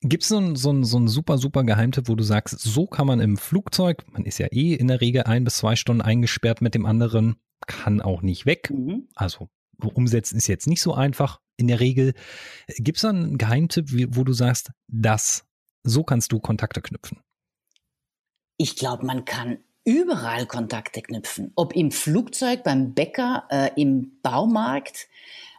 [0.00, 3.06] Gibt es so einen so so ein super, super Geheimtipp, wo du sagst, so kann
[3.06, 6.60] man im Flugzeug, man ist ja eh in der Regel ein bis zwei Stunden eingesperrt
[6.60, 7.36] mit dem anderen,
[7.68, 8.68] kann auch nicht weg.
[8.68, 9.06] Mhm.
[9.14, 12.14] Also umsetzen ist jetzt nicht so einfach in der Regel.
[12.78, 15.46] Gibt es da einen Geheimtipp, wo du sagst, das,
[15.84, 17.20] so kannst du Kontakte knüpfen?
[18.56, 21.52] Ich glaube, man kann überall Kontakte knüpfen.
[21.54, 25.08] Ob im Flugzeug, beim Bäcker, äh, im Baumarkt.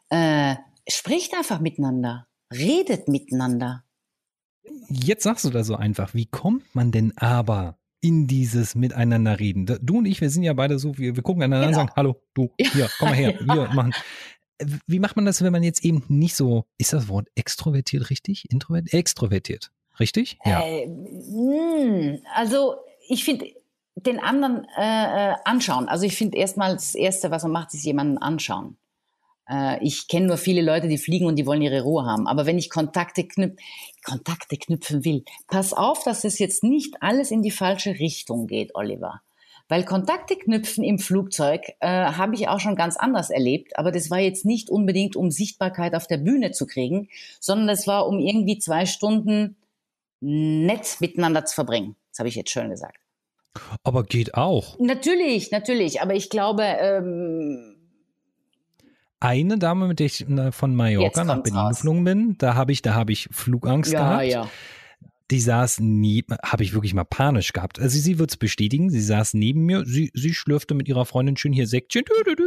[0.09, 0.55] Äh,
[0.87, 3.83] spricht einfach miteinander, redet miteinander.
[4.89, 6.13] Jetzt sagst du da so einfach.
[6.13, 9.65] Wie kommt man denn aber in dieses Miteinander reden?
[9.81, 11.81] Du und ich, wir sind ja beide so, wir, wir gucken einander genau.
[11.81, 13.93] und sagen, hallo, du, hier, komm mal her, wir machen.
[14.87, 18.49] Wie macht man das, wenn man jetzt eben nicht so, ist das Wort extrovertiert richtig?
[18.51, 18.93] Introvertiert?
[18.93, 20.39] Extrovertiert, richtig?
[20.45, 20.61] Ja.
[20.63, 22.75] Äh, hm, also
[23.07, 23.47] ich finde,
[23.95, 25.87] den anderen äh, äh, anschauen.
[25.87, 28.77] Also ich finde erstmal das Erste, was man macht, ist jemanden anschauen.
[29.49, 32.27] Äh, ich kenne nur viele Leute, die fliegen und die wollen ihre Ruhe haben.
[32.27, 33.57] Aber wenn ich Kontakte, knüp
[34.03, 38.75] Kontakte knüpfen will, pass auf, dass es jetzt nicht alles in die falsche Richtung geht,
[38.75, 39.21] Oliver.
[39.67, 44.11] Weil Kontakte knüpfen im Flugzeug äh, habe ich auch schon ganz anders erlebt, aber das
[44.11, 48.19] war jetzt nicht unbedingt, um Sichtbarkeit auf der Bühne zu kriegen, sondern es war, um
[48.19, 49.55] irgendwie zwei Stunden
[50.19, 51.95] nett miteinander zu verbringen.
[52.11, 53.04] Das habe ich jetzt schön gesagt.
[53.83, 54.77] Aber geht auch.
[54.79, 56.01] Natürlich, natürlich.
[56.01, 56.63] Aber ich glaube.
[56.63, 57.75] Ähm,
[59.19, 62.93] eine Dame, mit der ich von Mallorca nach Berlin geflogen bin, da habe ich, da
[62.93, 64.25] habe ich Flugangst ja, gehabt.
[64.25, 64.49] Ja.
[65.31, 67.79] Die saß nie, habe ich wirklich mal panisch gehabt.
[67.79, 71.37] Also sie wird es bestätigen, sie saß neben mir, sie, sie schlürfte mit ihrer Freundin
[71.37, 72.03] schön hier Säckchen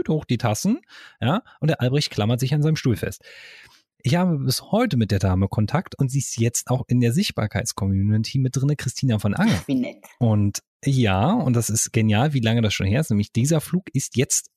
[0.08, 0.80] hoch die Tassen,
[1.20, 3.24] ja, und der Albrecht klammert sich an seinem Stuhl fest.
[4.02, 7.12] Ich habe bis heute mit der Dame Kontakt und sie ist jetzt auch in der
[7.12, 9.60] Sichtbarkeitscommunity mit drinne, Christina von Anger.
[9.66, 10.04] Wie nett.
[10.20, 13.10] Und ja, und das ist genial, wie lange das schon her ist.
[13.10, 14.50] Nämlich dieser Flug ist jetzt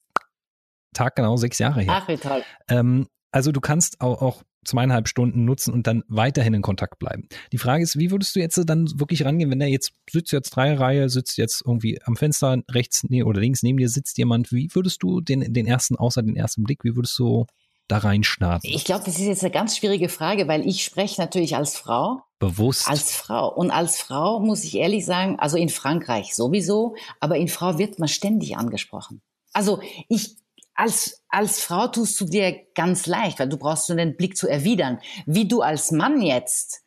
[0.94, 2.02] taggenau sechs Jahre her.
[2.04, 2.44] Ach, wie toll.
[2.68, 7.28] Ähm, also du kannst auch, auch zweieinhalb Stunden nutzen und dann weiterhin in Kontakt bleiben.
[7.52, 10.52] Die Frage ist, wie würdest du jetzt dann wirklich rangehen, wenn er jetzt sitzt jetzt
[10.52, 14.52] drei Reihe, sitzt jetzt irgendwie am Fenster rechts nee, oder links neben dir sitzt jemand,
[14.52, 17.48] wie würdest du den, den ersten, außer den ersten Blick, wie würdest du
[17.92, 18.70] da reinstarten?
[18.70, 22.22] Ich glaube, das ist jetzt eine ganz schwierige Frage, weil ich spreche natürlich als Frau.
[22.40, 22.88] Bewusst.
[22.88, 23.54] Als Frau.
[23.54, 28.00] Und als Frau muss ich ehrlich sagen, also in Frankreich sowieso, aber in Frau wird
[28.00, 29.22] man ständig angesprochen.
[29.54, 30.38] Also ich,
[30.74, 34.48] als, als Frau tust du dir ganz leicht, weil du brauchst nur den Blick zu
[34.48, 35.00] erwidern.
[35.26, 36.82] Wie du als Mann jetzt,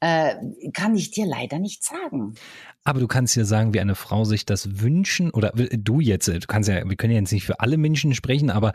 [0.00, 0.34] äh,
[0.72, 2.34] kann ich dir leider nicht sagen.
[2.84, 6.40] Aber du kannst ja sagen, wie eine Frau sich das wünschen, oder du jetzt, du
[6.48, 8.72] kannst ja, wir können ja jetzt nicht für alle Menschen sprechen, aber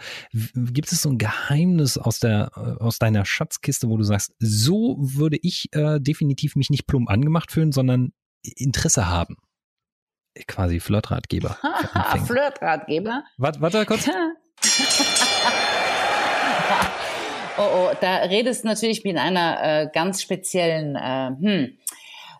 [0.53, 4.97] gibt es so ein Geheimnis aus der, äh, aus deiner Schatzkiste, wo du sagst, so
[4.99, 8.13] würde ich äh, definitiv mich nicht plump angemacht fühlen, sondern
[8.43, 9.37] Interesse haben?
[10.47, 11.57] Quasi Flirtratgeber.
[12.25, 13.23] Flirtratgeber?
[13.37, 14.07] Warte, warte kurz.
[17.57, 21.77] oh, oh, da redest du natürlich mit einer äh, ganz speziellen, äh, hm,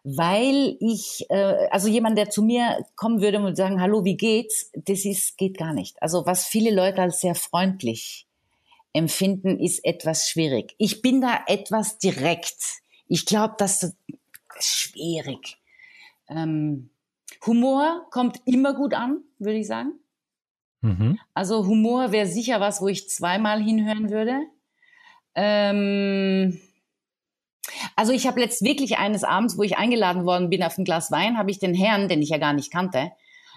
[0.04, 4.72] weil ich, äh, also jemand, der zu mir kommen würde und sagen, hallo, wie geht's?
[4.74, 6.02] Das ist, geht gar nicht.
[6.02, 8.28] Also was viele Leute als sehr freundlich
[8.94, 10.76] empfinden, ist etwas schwierig.
[10.78, 12.82] Ich bin da etwas direkt.
[13.08, 13.96] Ich glaube, das ist
[14.60, 15.58] schwierig.
[16.30, 16.90] Ähm,
[17.46, 20.00] Humor kommt immer gut an, würde ich sagen.
[20.82, 21.20] Mhm.
[21.34, 24.40] Also Humor wäre sicher was, wo ich zweimal hinhören würde.
[25.36, 26.60] Ähm,
[27.96, 31.12] also ich habe letzt wirklich eines Abends, wo ich eingeladen worden bin auf ein Glas
[31.12, 33.12] Wein, habe ich den Herrn, den ich ja gar nicht kannte,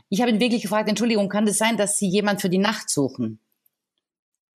[0.08, 2.88] ich habe ihn wirklich gefragt, Entschuldigung, kann das sein, dass Sie jemand für die Nacht
[2.88, 3.40] suchen?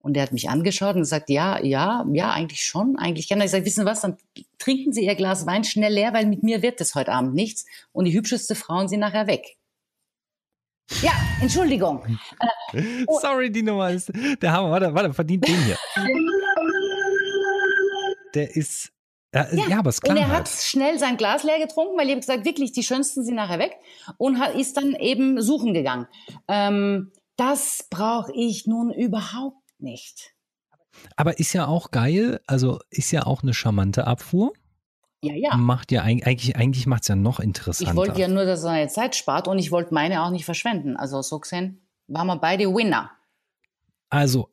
[0.00, 3.44] Und er hat mich angeschaut und gesagt, ja, ja, ja, eigentlich schon, eigentlich gerne.
[3.44, 4.16] Ich sage, wissen was, dann
[4.58, 7.66] trinken Sie Ihr Glas Wein schnell leer, weil mit mir wird es heute Abend nichts.
[7.92, 9.56] Und die hübscheste Frauen sind nachher weg.
[11.02, 12.18] Ja, Entschuldigung.
[13.20, 14.10] Sorry, die Nummer ist
[14.40, 14.72] der Hammer.
[14.72, 15.78] Warte, warte, verdient den hier.
[18.34, 18.92] Der ist
[19.34, 20.16] ja, ja, ja, aber es klar.
[20.16, 23.24] Und er hat schnell sein Glas leer getrunken, weil ich habe gesagt, wirklich, die schönsten
[23.24, 23.76] sind nachher weg
[24.18, 26.06] und hat, ist dann eben suchen gegangen.
[26.48, 30.34] Ähm, das brauche ich nun überhaupt nicht.
[31.16, 34.52] Aber ist ja auch geil, also ist ja auch eine charmante Abfuhr.
[35.22, 35.56] ja, ja.
[35.56, 37.90] macht ja eigentlich, eigentlich macht es ja noch interessanter.
[37.90, 40.44] Ich wollte ja nur, dass er seine Zeit spart und ich wollte meine auch nicht
[40.44, 40.98] verschwenden.
[40.98, 43.10] Also so gesehen waren wir beide Winner.
[44.10, 44.50] Also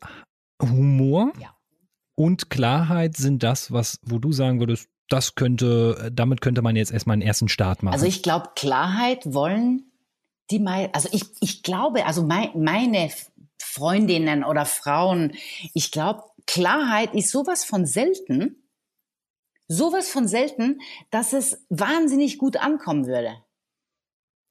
[0.61, 1.58] Humor Ja.
[2.19, 6.91] Und Klarheit sind das, was, wo du sagen würdest, das könnte, damit könnte man jetzt
[6.91, 7.93] erstmal einen ersten Start machen.
[7.93, 9.89] Also ich glaube, Klarheit wollen
[10.51, 13.09] die mei also ich, ich glaube, also mei meine
[13.57, 15.33] Freundinnen oder Frauen,
[15.73, 18.67] ich glaube, Klarheit ist sowas von selten,
[19.69, 23.41] sowas von selten, dass es wahnsinnig gut ankommen würde.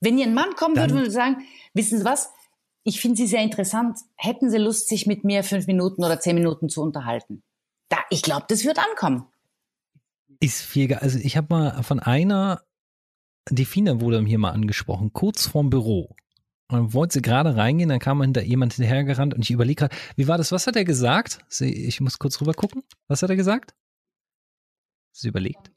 [0.01, 1.45] Wenn ihr ein Mann kommen Dann- würde und sagen,
[1.75, 2.31] wissen Sie was,
[2.85, 6.35] ich finde Sie sehr interessant, hätten Sie Lust, sich mit mir fünf Minuten oder zehn
[6.35, 7.43] Minuten zu unterhalten?
[7.89, 9.27] Da, ich glaube, das wird ankommen.
[10.41, 12.63] ist viel, ge- also ich habe mal von einer,
[13.51, 16.15] die Fina wurde hier mal angesprochen, kurz vorm Büro.
[16.71, 19.97] Und dann wollte sie gerade reingehen, dann kam hinter jemand hinterhergerannt und ich überlege gerade,
[20.17, 21.39] wie war das, was hat er gesagt?
[21.61, 22.83] Ich muss kurz rüber gucken.
[23.07, 23.75] Was hat er gesagt?
[25.13, 25.73] Sie überlegt.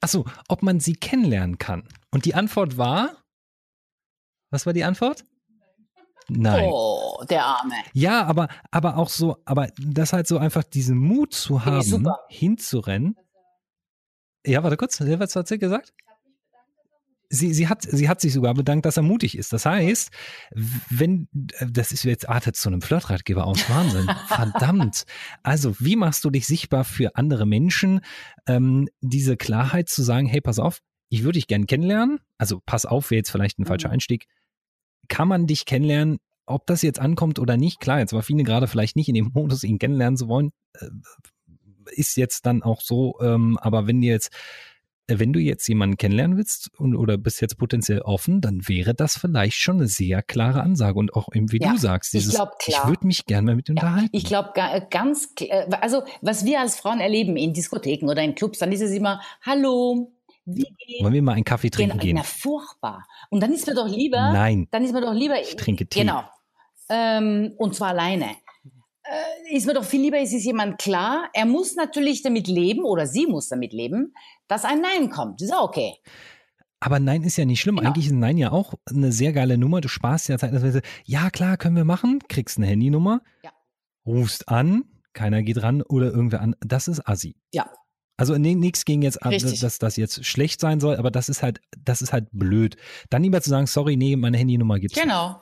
[0.00, 1.86] Achso, ob man sie kennenlernen kann.
[2.12, 3.16] Und die Antwort war,
[4.50, 5.24] was war die Antwort?
[6.30, 6.68] Nein.
[6.70, 7.74] Oh, der Arme.
[7.92, 13.16] Ja, aber, aber auch so, aber das halt so einfach diesen Mut zu haben, hinzurennen.
[14.46, 15.92] Ja, warte kurz, was hat sie gesagt?
[17.32, 19.52] Sie, sie, hat, sie hat sich sogar bedankt, dass er mutig ist.
[19.52, 20.10] Das heißt,
[20.90, 24.10] wenn, das ist jetzt artet zu einem Flirtratgeber aus, Wahnsinn.
[24.26, 25.04] Verdammt.
[25.44, 28.00] Also, wie machst du dich sichtbar für andere Menschen?
[28.46, 32.18] Ähm, diese Klarheit zu sagen, hey, pass auf, ich würde dich gern kennenlernen.
[32.36, 33.94] Also, pass auf, wäre jetzt vielleicht ein falscher Mhm.
[33.94, 34.26] Einstieg.
[35.10, 36.18] Kann man dich kennenlernen?
[36.46, 39.30] Ob das jetzt ankommt oder nicht, klar, jetzt war Fine gerade vielleicht nicht in dem
[39.34, 40.86] Modus, ihn kennenlernen zu wollen, äh,
[41.92, 44.32] ist jetzt dann auch so, ähm, aber wenn dir jetzt,
[45.06, 48.94] äh, wenn du jetzt jemanden kennenlernen willst und, oder bist jetzt potenziell offen, dann wäre
[48.94, 52.20] das vielleicht schon eine sehr klare Ansage und auch eben, wie Ja, du sagst, ich
[52.20, 52.88] dieses, glaub, ich klar.
[52.88, 54.08] würde mich gerne mal mit dir unterhalten.
[54.12, 54.52] Ich glaube
[54.90, 58.82] ganz, äh, also was wir als Frauen erleben in Diskotheken oder in Clubs, dann ist
[58.82, 60.12] es immer, hallo?
[61.00, 62.16] Wollen wir mal einen Kaffee trinken Genau, gehen?
[62.16, 63.06] Na, furchtbar.
[63.30, 66.00] Und dann ist mir doch lieber, Nein, dann ist mir doch lieber, ich trinke Tee.
[66.00, 66.22] genau,
[66.88, 68.26] ähm, und zwar alleine.
[69.02, 72.84] Äh, ist mir doch viel lieber, es ist jemand klar, er muss natürlich damit leben
[72.84, 74.12] oder sie muss damit leben,
[74.48, 75.40] dass ein Nein kommt.
[75.42, 75.94] Ist auch okay.
[76.80, 77.76] Aber Nein ist ja nicht schlimm.
[77.76, 77.88] Genau.
[77.90, 79.80] Eigentlich ist Nein ja auch eine sehr geile Nummer.
[79.80, 80.82] Du sparst ja Zeit.
[81.04, 82.20] Ja, klar, können wir machen.
[82.28, 83.50] Kriegst eine Handynummer, Ja.
[84.06, 86.56] rufst an, keiner geht ran oder irgendwer an.
[86.60, 87.36] Das ist assi.
[87.52, 87.70] Ja.
[88.20, 89.60] Also nee, nichts gegen jetzt, an, Richtig.
[89.60, 92.76] dass das jetzt schlecht sein soll, aber das ist halt, das ist halt blöd.
[93.08, 95.04] Dann lieber zu sagen, sorry, nee, meine Handynummer gibt's nicht.
[95.04, 95.40] Genau,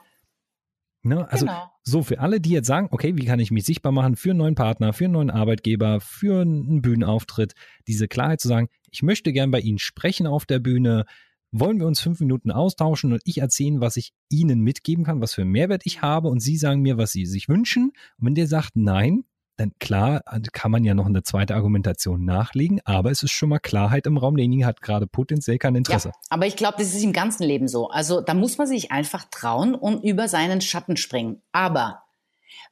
[1.02, 1.30] Ne?
[1.30, 1.70] Also genau.
[1.84, 4.38] so für alle, die jetzt sagen, okay, wie kann ich mich sichtbar machen für einen
[4.38, 7.54] neuen Partner, für einen neuen Arbeitgeber, für einen Bühnenauftritt,
[7.86, 11.04] diese Klarheit zu sagen, ich möchte gern bei Ihnen sprechen auf der Bühne,
[11.50, 15.34] wollen wir uns fünf Minuten austauschen und ich erzählen, was ich Ihnen mitgeben kann, was
[15.34, 17.92] für einen Mehrwert ich habe und Sie sagen mir, was Sie sich wünschen.
[18.18, 19.24] Und wenn der sagt nein,
[19.58, 23.58] dann klar kann man ja noch eine zweite Argumentation nachlegen, aber es ist schon mal
[23.58, 26.08] Klarheit im Raum, derjenige hat gerade potenziell kein Interesse.
[26.08, 27.88] Ja, aber ich glaube, das ist im ganzen Leben so.
[27.88, 31.42] Also da muss man sich einfach trauen und über seinen Schatten springen.
[31.50, 32.04] Aber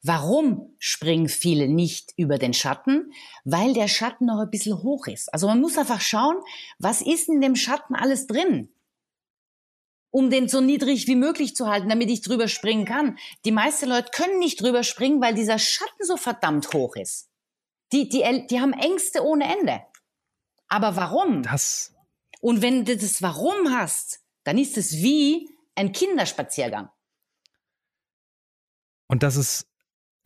[0.01, 3.11] warum springen viele nicht über den Schatten?
[3.43, 5.33] Weil der Schatten noch ein bisschen hoch ist.
[5.33, 6.37] Also man muss einfach schauen,
[6.79, 8.69] was ist in dem Schatten alles drin?
[10.17, 13.19] Um den so niedrig wie möglich zu halten, damit ich drüber springen kann.
[13.45, 17.29] Die meisten Leute können nicht drüber springen, weil dieser Schatten so verdammt hoch ist.
[17.91, 19.81] Die, die, die haben Ängste ohne Ende.
[20.69, 21.43] Aber warum?
[21.43, 21.93] Das,
[22.41, 26.89] Und wenn du das Warum hast, dann ist es wie ein Kinderspaziergang.
[29.05, 29.67] Und das ist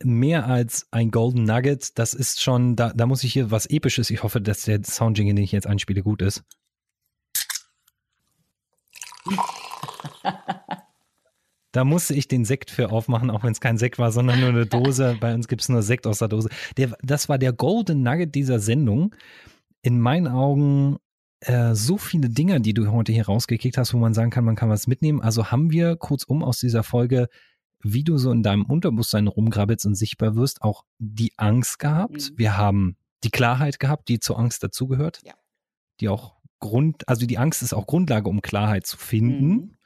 [0.02, 1.98] mehr als ein Golden Nugget.
[1.98, 4.08] Das ist schon, da, da muss ich hier was Episches.
[4.08, 6.44] Ich hoffe, dass der Soundjingle, den ich jetzt einspiele, gut ist.
[11.72, 14.50] Da musste ich den Sekt für aufmachen, auch wenn es kein Sekt war, sondern nur
[14.50, 15.16] eine Dose.
[15.18, 16.50] Bei uns gibt es nur Sekt aus der Dose.
[16.76, 19.14] Der, das war der Golden Nugget dieser Sendung.
[19.80, 20.98] In meinen Augen
[21.40, 24.54] äh, so viele Dinger, die du heute hier rausgekickt hast, wo man sagen kann, man
[24.54, 25.22] kann was mitnehmen.
[25.22, 27.28] Also haben wir kurzum aus dieser Folge
[27.82, 32.30] wie du so in deinem Unterbewusstsein rumgrabbelst und sichtbar wirst, auch die Angst gehabt.
[32.30, 32.38] Mhm.
[32.38, 35.20] Wir haben die Klarheit gehabt, die zur Angst dazugehört.
[35.24, 35.34] Ja.
[36.00, 39.48] Die auch Grund, also die Angst ist auch Grundlage, um Klarheit zu finden.
[39.48, 39.76] Mhm.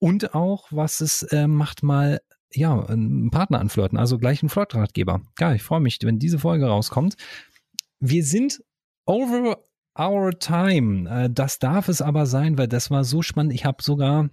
[0.00, 2.20] Und auch, was es äh, macht, mal
[2.52, 5.22] ja, einen Partner anflirten, also gleich einen Flirtratgeber.
[5.36, 7.14] Geil, ich freue mich, wenn diese Folge rauskommt.
[8.00, 8.64] Wir sind
[9.06, 9.62] over
[9.98, 11.08] our time.
[11.08, 13.52] Äh, das darf es aber sein, weil das war so spannend.
[13.52, 14.30] Ich habe sogar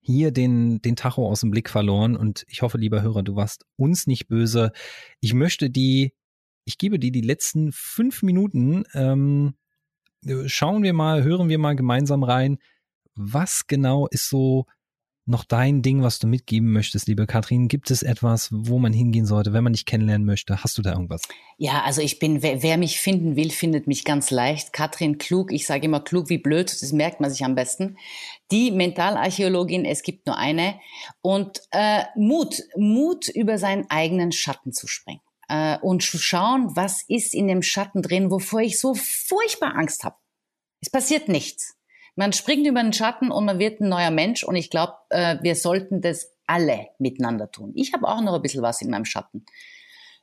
[0.00, 3.66] hier den, den Tacho aus dem Blick verloren und ich hoffe, lieber Hörer, du warst
[3.76, 4.72] uns nicht böse.
[5.20, 6.12] Ich möchte die,
[6.64, 9.54] ich gebe dir die letzten fünf Minuten, ähm,
[10.46, 12.58] schauen wir mal, hören wir mal gemeinsam rein,
[13.14, 14.66] was genau ist so
[15.24, 17.68] noch dein Ding, was du mitgeben möchtest, liebe Katrin?
[17.68, 20.64] Gibt es etwas, wo man hingehen sollte, wenn man dich kennenlernen möchte?
[20.64, 21.22] Hast du da irgendwas?
[21.58, 24.72] Ja, also ich bin, wer, wer mich finden will, findet mich ganz leicht.
[24.72, 27.96] Katrin Klug, ich sage immer klug wie blöd, das merkt man sich am besten.
[28.50, 30.80] Die Mentalarchäologin, es gibt nur eine.
[31.20, 35.20] Und äh, Mut, Mut über seinen eigenen Schatten zu springen
[35.52, 40.02] äh, und zu schauen, was ist in dem Schatten drin, wovor ich so furchtbar Angst
[40.02, 40.16] habe.
[40.80, 41.76] Es passiert nichts.
[42.16, 45.36] Man springt über den Schatten und man wird ein neuer Mensch und ich glaube, äh,
[45.42, 47.72] wir sollten das alle miteinander tun.
[47.74, 49.44] Ich habe auch noch ein bisschen was in meinem Schatten.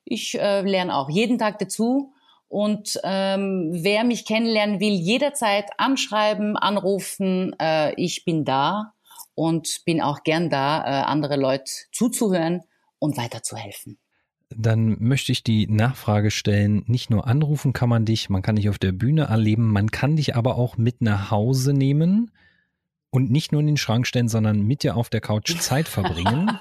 [0.03, 2.13] Ich äh, lerne auch jeden Tag dazu
[2.47, 7.55] und ähm, wer mich kennenlernen will, jederzeit anschreiben, anrufen.
[7.61, 8.93] Äh, ich bin da
[9.35, 12.63] und bin auch gern da, äh, andere Leute zuzuhören
[12.97, 13.99] und weiterzuhelfen
[14.49, 18.69] dann möchte ich die Nachfrage stellen, nicht nur anrufen kann man dich, man kann dich
[18.69, 22.31] auf der Bühne erleben, man kann dich aber auch mit nach Hause nehmen
[23.11, 26.51] und nicht nur in den Schrank stellen, sondern mit dir auf der Couch Zeit verbringen.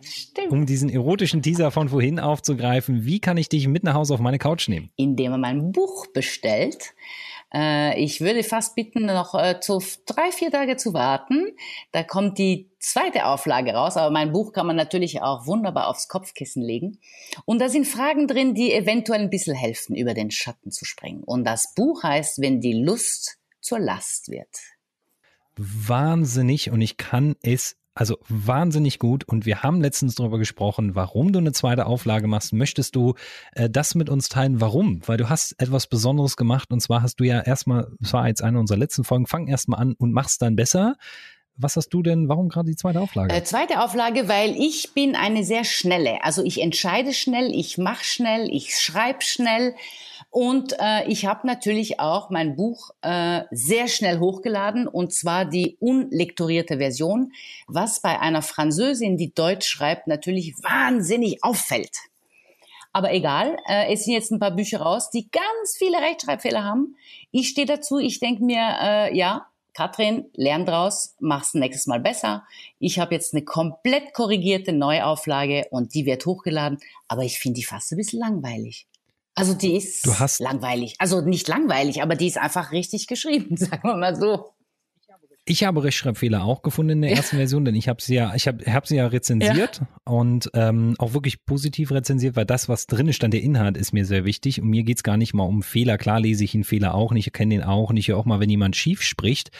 [0.00, 0.50] Stimmt.
[0.50, 4.20] Um diesen erotischen Teaser von vorhin aufzugreifen, wie kann ich dich mit nach Hause auf
[4.20, 4.90] meine Couch nehmen?
[4.96, 6.94] Indem man mein Buch bestellt.
[7.54, 11.52] Äh, ich würde fast bitten, noch äh, zu drei, vier Tage zu warten.
[11.92, 16.08] Da kommt die zweite Auflage raus, aber mein Buch kann man natürlich auch wunderbar aufs
[16.08, 16.98] Kopfkissen legen.
[17.44, 21.22] Und da sind Fragen drin, die eventuell ein bisschen helfen, über den Schatten zu springen.
[21.22, 24.48] Und das Buch heißt, wenn die Lust zur Last wird.
[25.56, 31.32] Wahnsinnig und ich kann es also wahnsinnig gut und wir haben letztens darüber gesprochen, warum
[31.32, 32.52] du eine zweite Auflage machst.
[32.52, 33.14] Möchtest du
[33.52, 34.60] äh, das mit uns teilen?
[34.60, 35.00] Warum?
[35.06, 38.42] Weil du hast etwas Besonderes gemacht und zwar hast du ja erstmal, das war jetzt
[38.42, 40.96] eine unserer letzten Folgen, fang erstmal an und mach's dann besser.
[41.56, 43.32] Was hast du denn, warum gerade die zweite Auflage?
[43.32, 46.22] Äh, zweite Auflage, weil ich bin eine sehr schnelle.
[46.24, 49.74] Also ich entscheide schnell, ich mache schnell, ich schreibe schnell.
[50.30, 55.76] Und äh, ich habe natürlich auch mein Buch äh, sehr schnell hochgeladen und zwar die
[55.78, 57.32] unlektorierte Version,
[57.68, 61.96] was bei einer Französin, die Deutsch schreibt, natürlich wahnsinnig auffällt.
[62.92, 66.96] Aber egal, äh, es sind jetzt ein paar Bücher raus, die ganz viele Rechtschreibfehler haben.
[67.30, 72.44] Ich stehe dazu, ich denke mir, äh, ja, Katrin, lern draus, mach's nächstes Mal besser.
[72.78, 77.64] Ich habe jetzt eine komplett korrigierte Neuauflage und die wird hochgeladen, aber ich finde die
[77.64, 78.86] fast ein bisschen langweilig.
[79.34, 80.94] Also die ist du hast langweilig.
[80.98, 84.53] Also nicht langweilig, aber die ist einfach richtig geschrieben, sagen wir mal so.
[85.46, 88.48] Ich habe Rechtschreibfehler auch gefunden in der ersten Version, denn ich habe sie ja, ich
[88.48, 89.88] habe hab sie ja rezensiert ja.
[90.04, 94.06] und ähm, auch wirklich positiv rezensiert, weil das, was drin stand, der Inhalt ist mir
[94.06, 95.98] sehr wichtig und mir geht's gar nicht mal um Fehler.
[95.98, 98.74] Klar lese ich einen Fehler auch nicht, kenne den auch nicht, auch mal, wenn jemand
[98.74, 99.50] schief spricht.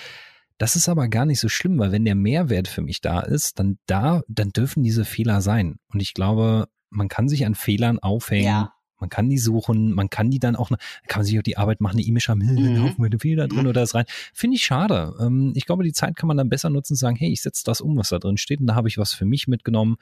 [0.56, 3.58] Das ist aber gar nicht so schlimm, weil wenn der Mehrwert für mich da ist,
[3.58, 5.76] dann da, dann dürfen diese Fehler sein.
[5.92, 8.73] Und ich glaube, man kann sich an Fehlern aufhängen, ja.
[9.04, 11.82] Man kann die suchen, man kann die dann auch, kann man sich auch die Arbeit
[11.82, 12.76] machen, eine E-Mail schreiben, mhm.
[12.76, 14.06] laufen wir Fehler drin oder das rein.
[14.32, 15.14] Finde ich schade.
[15.20, 17.82] Ähm, ich glaube, die Zeit kann man dann besser nutzen, sagen, hey, ich setze das
[17.82, 19.96] um, was da drin steht und da habe ich was für mich mitgenommen.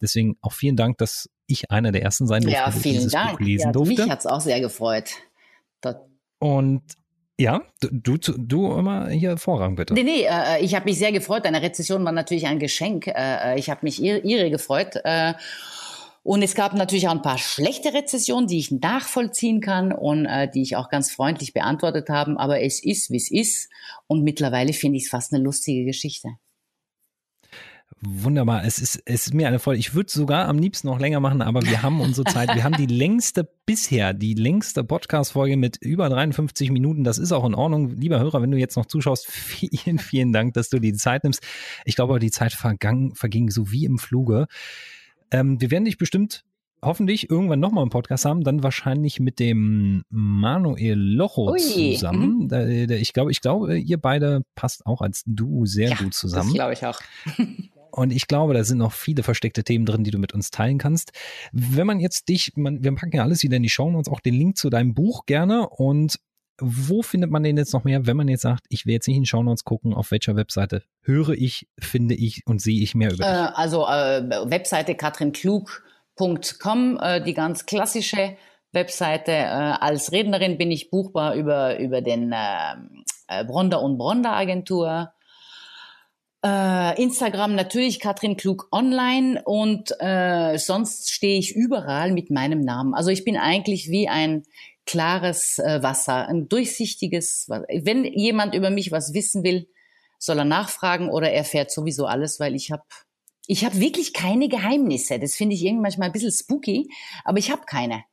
[0.00, 3.32] Deswegen auch vielen Dank, dass ich einer der ersten sein durfte, ja, vielen Dank.
[3.32, 4.02] Buch lesen ja, durfte.
[4.02, 5.10] Mich hat es auch sehr gefreut.
[5.80, 5.96] Das
[6.38, 6.82] und
[7.36, 9.92] ja, du, du, du immer hier Vorrang bitte.
[9.94, 11.44] Nee, nee, äh, ich habe mich sehr gefreut.
[11.44, 13.08] Deine Rezession war natürlich ein Geschenk.
[13.08, 14.96] Äh, äh ich habe mich ihre gefreut.
[15.04, 15.34] Äh,
[16.26, 20.50] und es gab natürlich auch ein paar schlechte Rezessionen, die ich nachvollziehen kann und äh,
[20.50, 22.36] die ich auch ganz freundlich beantwortet habe.
[22.40, 23.70] Aber es ist, wie es ist.
[24.08, 26.30] Und mittlerweile finde ich es fast eine lustige Geschichte.
[28.00, 28.64] Wunderbar.
[28.64, 29.78] Es ist, es ist mir eine Freude.
[29.78, 32.52] Ich würde sogar am liebsten noch länger machen, aber wir haben unsere Zeit.
[32.56, 37.04] Wir haben die längste bisher, die längste Podcast-Folge mit über 53 Minuten.
[37.04, 37.90] Das ist auch in Ordnung.
[37.90, 41.22] Lieber Hörer, wenn du jetzt noch zuschaust, vielen, vielen Dank, dass du dir die Zeit
[41.22, 41.40] nimmst.
[41.84, 44.48] Ich glaube, die Zeit vergang, verging so wie im Fluge.
[45.30, 46.44] Ähm, wir werden dich bestimmt
[46.82, 51.58] hoffentlich irgendwann nochmal im Podcast haben, dann wahrscheinlich mit dem Manuel Locho Ui.
[51.58, 52.44] zusammen.
[52.44, 52.48] Mhm.
[52.48, 56.14] Da, da, ich glaube, ich glaube, ihr beide passt auch als Duo sehr ja, gut
[56.14, 56.48] zusammen.
[56.48, 57.00] Das glaube ich auch.
[57.90, 60.76] Und ich glaube, da sind noch viele versteckte Themen drin, die du mit uns teilen
[60.76, 61.12] kannst.
[61.52, 64.20] Wenn man jetzt dich, man, wir packen ja alles wieder in die Show Notes, auch
[64.20, 65.66] den Link zu deinem Buch gerne.
[65.70, 66.18] Und
[66.60, 69.16] wo findet man den jetzt noch mehr, wenn man jetzt sagt, ich will jetzt nicht
[69.16, 73.24] in Shownotes gucken, auf welcher Webseite höre ich, finde ich und sehe ich mehr über
[73.24, 73.26] dich?
[73.26, 78.36] Äh, also äh, Webseite katrinklug.com, äh, die ganz klassische
[78.72, 79.32] Webseite.
[79.32, 82.74] Äh, als Rednerin bin ich buchbar über, über den äh,
[83.28, 85.12] äh Bronda und Bronda Agentur.
[86.44, 92.94] Äh, Instagram natürlich Katrin Klug online und äh, sonst stehe ich überall mit meinem Namen.
[92.94, 94.44] Also ich bin eigentlich wie ein
[94.86, 97.46] klares äh, Wasser, ein durchsichtiges.
[97.48, 99.68] Wenn jemand über mich was wissen will,
[100.18, 102.84] soll er nachfragen oder er fährt sowieso alles, weil ich habe
[103.48, 105.18] ich habe wirklich keine Geheimnisse.
[105.18, 106.90] Das finde ich irgendwie manchmal ein bisschen spooky,
[107.24, 108.04] aber ich habe keine.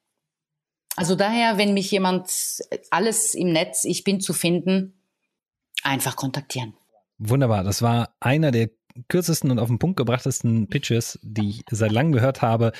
[0.95, 2.29] Also daher, wenn mich jemand
[2.91, 5.01] alles im Netz, ich bin zu finden,
[5.81, 6.75] einfach kontaktieren.
[7.17, 7.63] Wunderbar.
[7.63, 8.69] Das war einer der
[9.07, 12.71] kürzesten und auf den Punkt gebrachtesten Pitches, die ich seit langem gehört habe.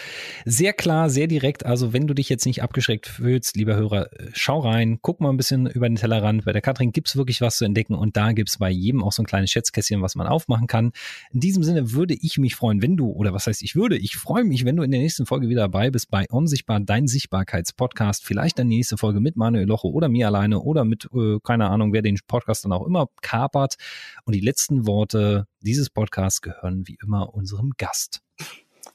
[0.45, 1.65] Sehr klar, sehr direkt.
[1.65, 5.37] Also wenn du dich jetzt nicht abgeschreckt fühlst, lieber Hörer, schau rein, guck mal ein
[5.37, 6.45] bisschen über den Tellerrand.
[6.45, 9.23] Bei der Katrin gibt's wirklich was zu entdecken und da gibt's bei jedem auch so
[9.23, 10.91] ein kleines Schätzkästchen, was man aufmachen kann.
[11.31, 14.15] In diesem Sinne würde ich mich freuen, wenn du, oder was heißt ich würde, ich
[14.15, 18.23] freue mich, wenn du in der nächsten Folge wieder dabei bist bei Unsichtbar, dein Sichtbarkeitspodcast.
[18.25, 21.69] Vielleicht dann die nächste Folge mit Manuel Loche oder mir alleine oder mit, äh, keine
[21.69, 23.75] Ahnung, wer den Podcast dann auch immer kapert.
[24.25, 28.21] Und die letzten Worte dieses Podcasts gehören wie immer unserem Gast.